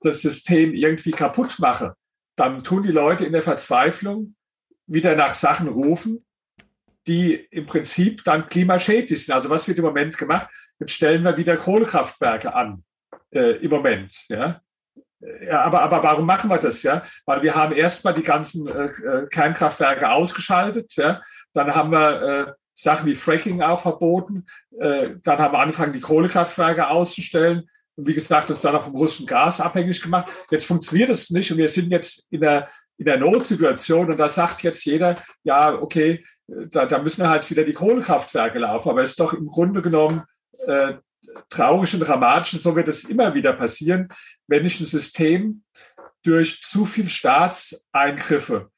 das 0.00 0.22
System 0.22 0.74
irgendwie 0.74 1.12
kaputt 1.12 1.58
mache, 1.58 1.94
dann 2.36 2.64
tun 2.64 2.82
die 2.82 2.90
Leute 2.90 3.24
in 3.24 3.32
der 3.32 3.42
Verzweiflung 3.42 4.34
wieder 4.90 5.14
nach 5.14 5.34
Sachen 5.34 5.68
rufen, 5.68 6.24
die 7.06 7.34
im 7.34 7.66
Prinzip 7.66 8.24
dann 8.24 8.46
klimaschädlich 8.46 9.24
sind. 9.24 9.34
Also 9.34 9.48
was 9.48 9.66
wird 9.68 9.78
im 9.78 9.84
Moment 9.84 10.18
gemacht? 10.18 10.48
Jetzt 10.78 10.92
stellen 10.92 11.22
wir 11.22 11.36
wieder 11.36 11.56
Kohlekraftwerke 11.56 12.54
an 12.54 12.84
äh, 13.32 13.56
im 13.56 13.70
Moment. 13.70 14.12
Ja? 14.28 14.60
ja, 15.46 15.62
aber, 15.62 15.82
aber 15.82 16.02
warum 16.02 16.26
machen 16.26 16.50
wir 16.50 16.58
das? 16.58 16.82
Ja, 16.82 17.04
weil 17.24 17.42
wir 17.42 17.54
haben 17.54 17.72
erstmal 17.72 18.14
die 18.14 18.22
ganzen 18.22 18.66
äh, 18.68 18.86
äh, 18.86 19.26
Kernkraftwerke 19.28 20.10
ausgeschaltet. 20.10 20.94
Ja, 20.96 21.22
dann 21.52 21.74
haben 21.74 21.92
wir 21.92 22.22
äh, 22.22 22.52
Sachen 22.74 23.06
wie 23.06 23.14
Fracking 23.14 23.62
auch 23.62 23.80
verboten. 23.80 24.46
Äh, 24.78 25.16
dann 25.22 25.38
haben 25.38 25.52
wir 25.52 25.60
angefangen, 25.60 25.92
die 25.92 26.00
Kohlekraftwerke 26.00 26.88
auszustellen. 26.88 27.68
Und 27.96 28.06
wie 28.06 28.14
gesagt, 28.14 28.50
uns 28.50 28.62
dann 28.62 28.74
auch 28.74 28.84
vom 28.84 28.96
russischen 28.96 29.26
Gas 29.26 29.60
abhängig 29.60 30.02
gemacht. 30.02 30.32
Jetzt 30.50 30.66
funktioniert 30.66 31.10
es 31.10 31.30
nicht 31.30 31.52
und 31.52 31.58
wir 31.58 31.68
sind 31.68 31.90
jetzt 31.90 32.26
in 32.30 32.40
der 32.40 32.68
in 33.00 33.06
der 33.06 33.18
Notsituation. 33.18 34.10
Und 34.10 34.18
da 34.18 34.28
sagt 34.28 34.62
jetzt 34.62 34.84
jeder, 34.84 35.16
ja, 35.42 35.72
okay, 35.72 36.22
da, 36.46 36.84
da 36.84 36.98
müssen 36.98 37.26
halt 37.26 37.48
wieder 37.50 37.64
die 37.64 37.72
Kohlekraftwerke 37.72 38.58
laufen, 38.58 38.90
aber 38.90 39.02
es 39.02 39.10
ist 39.10 39.20
doch 39.20 39.32
im 39.32 39.46
Grunde 39.46 39.80
genommen 39.80 40.22
äh, 40.66 40.94
traurig 41.48 41.94
und 41.94 42.00
dramatisch, 42.00 42.54
und 42.54 42.60
so 42.60 42.76
wird 42.76 42.88
es 42.88 43.04
immer 43.04 43.32
wieder 43.34 43.54
passieren, 43.54 44.08
wenn 44.48 44.66
ich 44.66 44.78
ein 44.80 44.86
System 44.86 45.62
durch 46.22 46.62
zu 46.62 46.84
viel 46.84 47.08
Staatseingriffe 47.08 48.68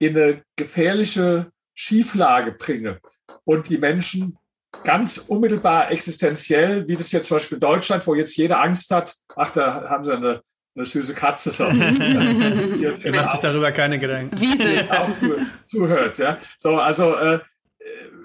in 0.00 0.16
eine 0.16 0.42
gefährliche 0.56 1.52
Schieflage 1.72 2.50
bringe 2.50 2.98
und 3.44 3.68
die 3.68 3.78
Menschen 3.78 4.38
ganz 4.82 5.18
unmittelbar 5.18 5.92
existenziell, 5.92 6.88
wie 6.88 6.96
das 6.96 7.12
jetzt 7.12 7.28
zum 7.28 7.36
Beispiel 7.36 7.56
in 7.56 7.60
Deutschland, 7.60 8.04
wo 8.08 8.16
jetzt 8.16 8.36
jeder 8.36 8.60
Angst 8.60 8.90
hat, 8.90 9.14
ach, 9.36 9.52
da 9.52 9.88
haben 9.88 10.02
sie 10.02 10.16
eine 10.16 10.42
eine 10.78 10.86
süße 10.86 11.14
Katze 11.14 11.50
so. 11.50 11.64
Ihr 11.68 13.14
macht 13.14 13.30
sich 13.32 13.40
darüber 13.40 13.72
keine 13.72 13.98
Gedanken. 13.98 14.40
Wiesel. 14.40 14.88
auch 14.90 15.14
zu, 15.14 15.34
zuhört, 15.64 16.18
ja. 16.18 16.38
So, 16.58 16.76
also, 16.76 17.16
äh, 17.16 17.40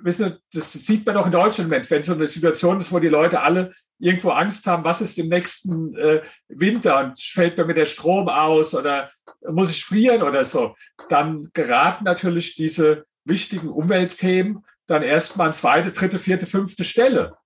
wissen, 0.04 0.38
das 0.54 0.74
sieht 0.74 1.06
man 1.06 1.16
doch 1.16 1.26
in 1.26 1.32
Deutschland, 1.32 1.70
wenn 1.70 2.04
so 2.04 2.14
eine 2.14 2.28
Situation 2.28 2.80
ist, 2.80 2.92
wo 2.92 3.00
die 3.00 3.08
Leute 3.08 3.42
alle 3.42 3.74
irgendwo 4.00 4.32
Angst 4.32 4.68
haben, 4.68 4.84
was 4.84 5.02
ist 5.02 5.18
im 5.18 5.30
nächsten 5.30 5.96
äh, 5.96 6.22
Winter 6.50 7.00
und 7.00 7.20
fällt 7.20 7.58
mir 7.58 7.66
mit 7.66 7.78
der 7.78 7.86
Strom 7.86 8.28
aus 8.28 8.76
oder 8.76 9.10
muss 9.50 9.72
ich 9.72 9.86
frieren 9.86 10.22
oder 10.22 10.44
so, 10.44 10.76
dann 11.10 11.50
geraten 11.54 12.04
natürlich 12.04 12.56
diese 12.56 13.06
wichtigen 13.24 13.70
Umweltthemen 13.70 14.66
dann 14.88 15.02
erstmal 15.02 15.48
an 15.48 15.54
zweite, 15.54 15.92
dritte, 15.92 16.20
vierte, 16.20 16.46
fünfte 16.46 16.84
Stelle 16.84 17.38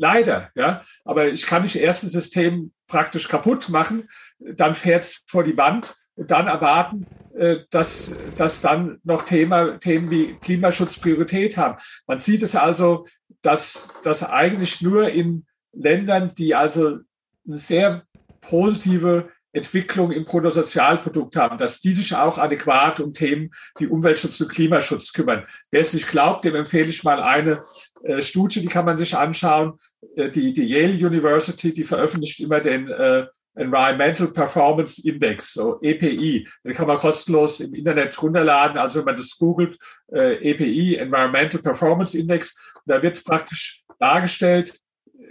leider, 0.00 0.50
ja. 0.54 0.82
Aber 1.04 1.28
ich 1.28 1.46
kann 1.46 1.62
nicht 1.62 1.76
erst 1.76 2.02
ein 2.02 2.08
System 2.08 2.72
praktisch 2.88 3.28
kaputt 3.28 3.68
machen, 3.68 4.08
dann 4.38 4.74
fährt 4.74 5.04
es 5.04 5.22
vor 5.26 5.44
die 5.44 5.56
Wand 5.56 5.94
und 6.16 6.30
dann 6.30 6.48
erwarten, 6.48 7.06
äh, 7.34 7.58
dass, 7.70 8.12
dass 8.36 8.60
dann 8.60 8.98
noch 9.04 9.24
Thema, 9.24 9.78
Themen 9.78 10.10
wie 10.10 10.34
Klimaschutz 10.40 10.98
Priorität 10.98 11.56
haben. 11.56 11.78
Man 12.06 12.18
sieht 12.18 12.42
es 12.42 12.56
also, 12.56 13.06
dass, 13.42 13.92
dass 14.02 14.28
eigentlich 14.28 14.80
nur 14.80 15.10
in 15.10 15.46
Ländern, 15.72 16.32
die 16.36 16.54
also 16.54 16.98
eine 17.46 17.56
sehr 17.56 18.02
positive 18.40 19.28
Entwicklung 19.52 20.12
im 20.12 20.24
Bruttosozialprodukt 20.24 21.36
haben, 21.36 21.58
dass 21.58 21.80
die 21.80 21.92
sich 21.92 22.14
auch 22.14 22.38
adäquat 22.38 23.00
um 23.00 23.12
Themen 23.12 23.50
wie 23.78 23.86
Umweltschutz 23.86 24.40
und 24.40 24.48
Klimaschutz 24.48 25.12
kümmern. 25.12 25.44
Wer 25.70 25.80
es 25.80 25.92
nicht 25.92 26.08
glaubt, 26.08 26.44
dem 26.44 26.54
empfehle 26.54 26.88
ich 26.88 27.02
mal 27.02 27.20
eine 27.20 27.60
äh, 28.02 28.22
Studie, 28.22 28.60
die 28.60 28.68
kann 28.68 28.84
man 28.84 28.98
sich 28.98 29.16
anschauen. 29.16 29.78
Äh, 30.16 30.30
die, 30.30 30.52
die 30.52 30.66
Yale 30.66 31.06
University, 31.06 31.72
die 31.72 31.84
veröffentlicht 31.84 32.40
immer 32.40 32.60
den 32.60 32.88
äh, 32.88 33.26
Environmental 33.54 34.28
Performance 34.28 35.06
Index, 35.06 35.54
so 35.54 35.80
EPI. 35.82 36.48
Den 36.64 36.72
kann 36.72 36.86
man 36.86 36.98
kostenlos 36.98 37.60
im 37.60 37.74
Internet 37.74 38.20
runterladen. 38.22 38.78
Also 38.78 39.00
wenn 39.00 39.06
man 39.06 39.16
das 39.16 39.36
googelt, 39.38 39.76
äh, 40.12 40.50
EPI, 40.50 40.96
Environmental 40.96 41.60
Performance 41.60 42.16
Index, 42.16 42.74
da 42.86 43.02
wird 43.02 43.24
praktisch 43.24 43.82
dargestellt, 43.98 44.80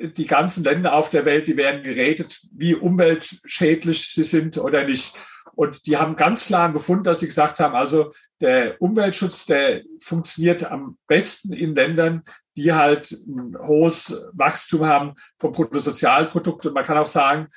die 0.02 0.28
ganzen 0.28 0.64
Länder 0.64 0.94
auf 0.94 1.10
der 1.10 1.26
Welt, 1.26 1.48
die 1.48 1.58
werden 1.58 1.84
geredet, 1.84 2.40
wie 2.54 2.76
umweltschädlich 2.76 4.08
sie 4.08 4.24
sind 4.24 4.58
oder 4.58 4.86
nicht. 4.86 5.14
Und 5.56 5.86
die 5.88 5.98
haben 5.98 6.16
ganz 6.16 6.46
klar 6.46 6.72
gefunden, 6.72 7.04
dass 7.04 7.20
sie 7.20 7.26
gesagt 7.28 7.60
haben, 7.60 7.76
also 7.76 8.14
der 8.40 8.82
Umweltschutz, 8.82 9.46
der 9.46 9.84
funktioniert 10.02 10.72
am 10.72 10.98
besten 11.08 11.52
in 11.52 11.76
Ländern, 11.76 12.24
die 12.60 12.74
halt 12.74 13.12
ein 13.12 13.58
hohes 13.60 14.16
Wachstum 14.34 14.86
haben 14.86 15.14
vom 15.38 15.52
Bruttosozialprodukt. 15.52 16.66
Und 16.66 16.74
man 16.74 16.84
kann 16.84 16.98
auch 16.98 17.08
sagen, 17.08 17.48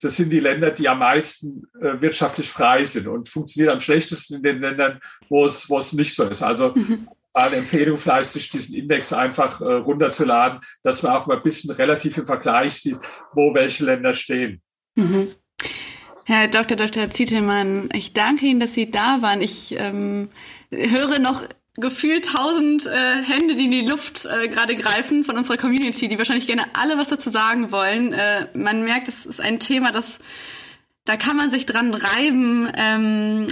das 0.00 0.16
sind 0.16 0.30
die 0.30 0.40
Länder, 0.40 0.70
die 0.70 0.88
am 0.88 0.98
meisten 0.98 1.64
äh, 1.80 2.00
wirtschaftlich 2.00 2.50
frei 2.50 2.84
sind 2.84 3.06
und 3.06 3.28
funktioniert 3.28 3.72
am 3.72 3.80
schlechtesten 3.80 4.36
in 4.36 4.42
den 4.42 4.60
Ländern, 4.60 5.00
wo 5.28 5.44
es, 5.44 5.70
wo 5.70 5.78
es 5.78 5.92
nicht 5.92 6.14
so 6.14 6.24
ist. 6.24 6.42
Also 6.42 6.72
mhm 6.74 7.08
eine 7.34 7.56
Empfehlung 7.56 7.96
vielleicht, 7.96 8.30
sich 8.30 8.50
diesen 8.50 8.74
Index 8.74 9.12
einfach 9.12 9.60
äh, 9.60 9.64
runterzuladen, 9.64 10.60
dass 10.82 11.02
man 11.02 11.12
auch 11.12 11.26
mal 11.26 11.36
ein 11.38 11.42
bisschen 11.42 11.70
relativ 11.70 12.18
im 12.18 12.26
Vergleich 12.26 12.74
sieht, 12.74 12.98
wo 13.32 13.54
welche 13.54 13.84
Länder 13.84 14.12
stehen. 14.14 14.60
Mhm. 14.96 15.28
Herr 16.24 16.48
Dr. 16.48 16.76
Dr. 16.76 17.10
Zietelmann, 17.10 17.88
ich 17.92 18.12
danke 18.12 18.46
Ihnen, 18.46 18.60
dass 18.60 18.74
Sie 18.74 18.90
da 18.90 19.22
waren. 19.22 19.40
Ich 19.40 19.74
ähm, 19.76 20.28
höre 20.70 21.18
noch 21.18 21.42
gefühlt 21.74 22.26
tausend 22.26 22.86
äh, 22.86 23.22
Hände, 23.22 23.54
die 23.54 23.64
in 23.64 23.70
die 23.70 23.86
Luft 23.86 24.26
äh, 24.26 24.48
gerade 24.48 24.76
greifen 24.76 25.24
von 25.24 25.36
unserer 25.38 25.56
Community, 25.56 26.06
die 26.08 26.18
wahrscheinlich 26.18 26.46
gerne 26.46 26.66
alle 26.74 26.98
was 26.98 27.08
dazu 27.08 27.30
sagen 27.30 27.72
wollen. 27.72 28.12
Äh, 28.12 28.48
man 28.54 28.84
merkt, 28.84 29.08
es 29.08 29.24
ist 29.24 29.40
ein 29.40 29.58
Thema, 29.58 29.90
das 29.90 30.18
da 31.04 31.16
kann 31.16 31.36
man 31.36 31.50
sich 31.50 31.66
dran 31.66 31.92
reiben. 31.94 32.70
Ähm, 32.76 33.48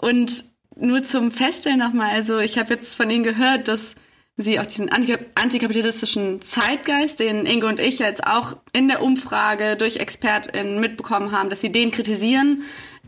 und 0.00 0.44
nur 0.76 1.02
zum 1.02 1.32
Feststellen 1.32 1.78
nochmal, 1.78 2.10
also 2.10 2.38
ich 2.38 2.58
habe 2.58 2.74
jetzt 2.74 2.94
von 2.94 3.10
Ihnen 3.10 3.24
gehört, 3.24 3.68
dass 3.68 3.94
Sie 4.40 4.60
auch 4.60 4.66
diesen 4.66 4.88
antikapitalistischen 4.88 6.40
Zeitgeist, 6.40 7.18
den 7.18 7.44
Inge 7.44 7.66
und 7.66 7.80
ich 7.80 7.98
jetzt 7.98 8.24
auch 8.24 8.56
in 8.72 8.86
der 8.86 9.02
Umfrage 9.02 9.74
durch 9.74 9.96
ExpertInnen 9.96 10.78
mitbekommen 10.78 11.32
haben, 11.32 11.50
dass 11.50 11.60
Sie 11.60 11.72
den 11.72 11.90
kritisieren, 11.90 12.62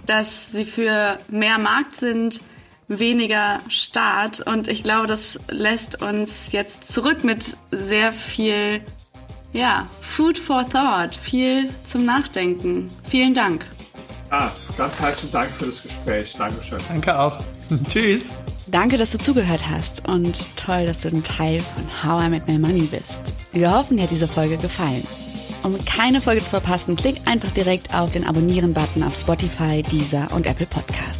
dass 0.07 0.51
Sie 0.51 0.65
für 0.65 1.21
mehr 1.29 1.59
Markt 1.59 1.95
sind, 1.95 2.41
weniger 2.99 3.61
Staat. 3.69 4.41
Und 4.41 4.69
ich 4.69 4.83
glaube, 4.83 5.07
das 5.07 5.39
lässt 5.49 6.03
uns 6.03 6.53
jetzt 6.53 6.93
zurück 6.93 7.25
mit 7.25 7.57
sehr 7.71 8.13
viel, 8.13 8.81
ja, 9.53 9.87
Food 10.01 10.39
for 10.39 10.69
Thought, 10.69 11.15
viel 11.15 11.71
zum 11.87 12.05
Nachdenken. 12.05 12.89
Vielen 13.09 13.35
Dank. 13.35 13.65
Ah, 14.31 14.51
ganz 14.77 15.01
herzlichen 15.01 15.33
Dank 15.33 15.51
für 15.51 15.67
das 15.67 15.83
Gespräch. 15.83 16.35
Dankeschön. 16.37 16.79
Danke 16.89 17.19
auch. 17.19 17.41
Tschüss. 17.89 18.35
Danke, 18.69 18.99
dass 18.99 19.11
du 19.11 19.19
zugehört 19.19 19.69
hast 19.69 20.09
und 20.09 20.39
toll, 20.57 20.87
dass 20.87 21.01
du 21.01 21.09
ein 21.09 21.25
Teil 21.25 21.61
von 21.61 21.85
How 22.05 22.25
I 22.25 22.29
Make 22.29 22.51
My 22.51 22.59
Money 22.59 22.83
bist. 22.83 23.21
Wir 23.53 23.73
hoffen, 23.73 23.97
dir 23.97 24.05
hat 24.05 24.11
diese 24.11 24.29
Folge 24.29 24.57
gefallen. 24.59 25.05
Um 25.63 25.85
keine 25.85 26.21
Folge 26.21 26.43
zu 26.43 26.51
verpassen, 26.51 26.97
klick 26.97 27.17
einfach 27.27 27.51
direkt 27.51 27.95
auf 27.95 28.13
den 28.13 28.27
Abonnieren-Button 28.27 29.03
auf 29.03 29.19
Spotify, 29.19 29.83
Deezer 29.83 30.29
und 30.33 30.47
Apple 30.47 30.67
Podcasts. 30.67 31.20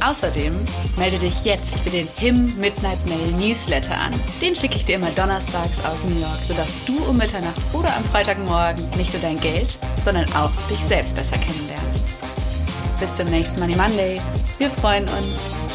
Außerdem 0.00 0.54
melde 0.96 1.18
dich 1.18 1.44
jetzt 1.44 1.80
für 1.80 1.90
den 1.90 2.08
HIM 2.18 2.56
Midnight 2.58 2.98
Mail 3.06 3.32
Newsletter 3.32 3.94
an. 3.94 4.12
Den 4.40 4.54
schicke 4.54 4.76
ich 4.76 4.84
dir 4.84 4.96
immer 4.96 5.10
donnerstags 5.10 5.84
aus 5.84 6.04
New 6.04 6.20
York, 6.20 6.38
sodass 6.46 6.84
du 6.84 6.96
um 7.04 7.16
Mitternacht 7.16 7.60
oder 7.72 7.94
am 7.96 8.04
Freitagmorgen 8.04 8.88
nicht 8.96 9.12
nur 9.12 9.22
dein 9.22 9.40
Geld, 9.40 9.78
sondern 10.04 10.24
auch 10.34 10.50
dich 10.70 10.80
selbst 10.86 11.16
besser 11.16 11.38
kennenlernst. 11.38 12.04
Bis 13.00 13.14
zum 13.16 13.26
nächsten 13.28 13.60
Money 13.60 13.76
Monday. 13.76 14.20
Wir 14.58 14.70
freuen 14.70 15.04
uns. 15.04 15.67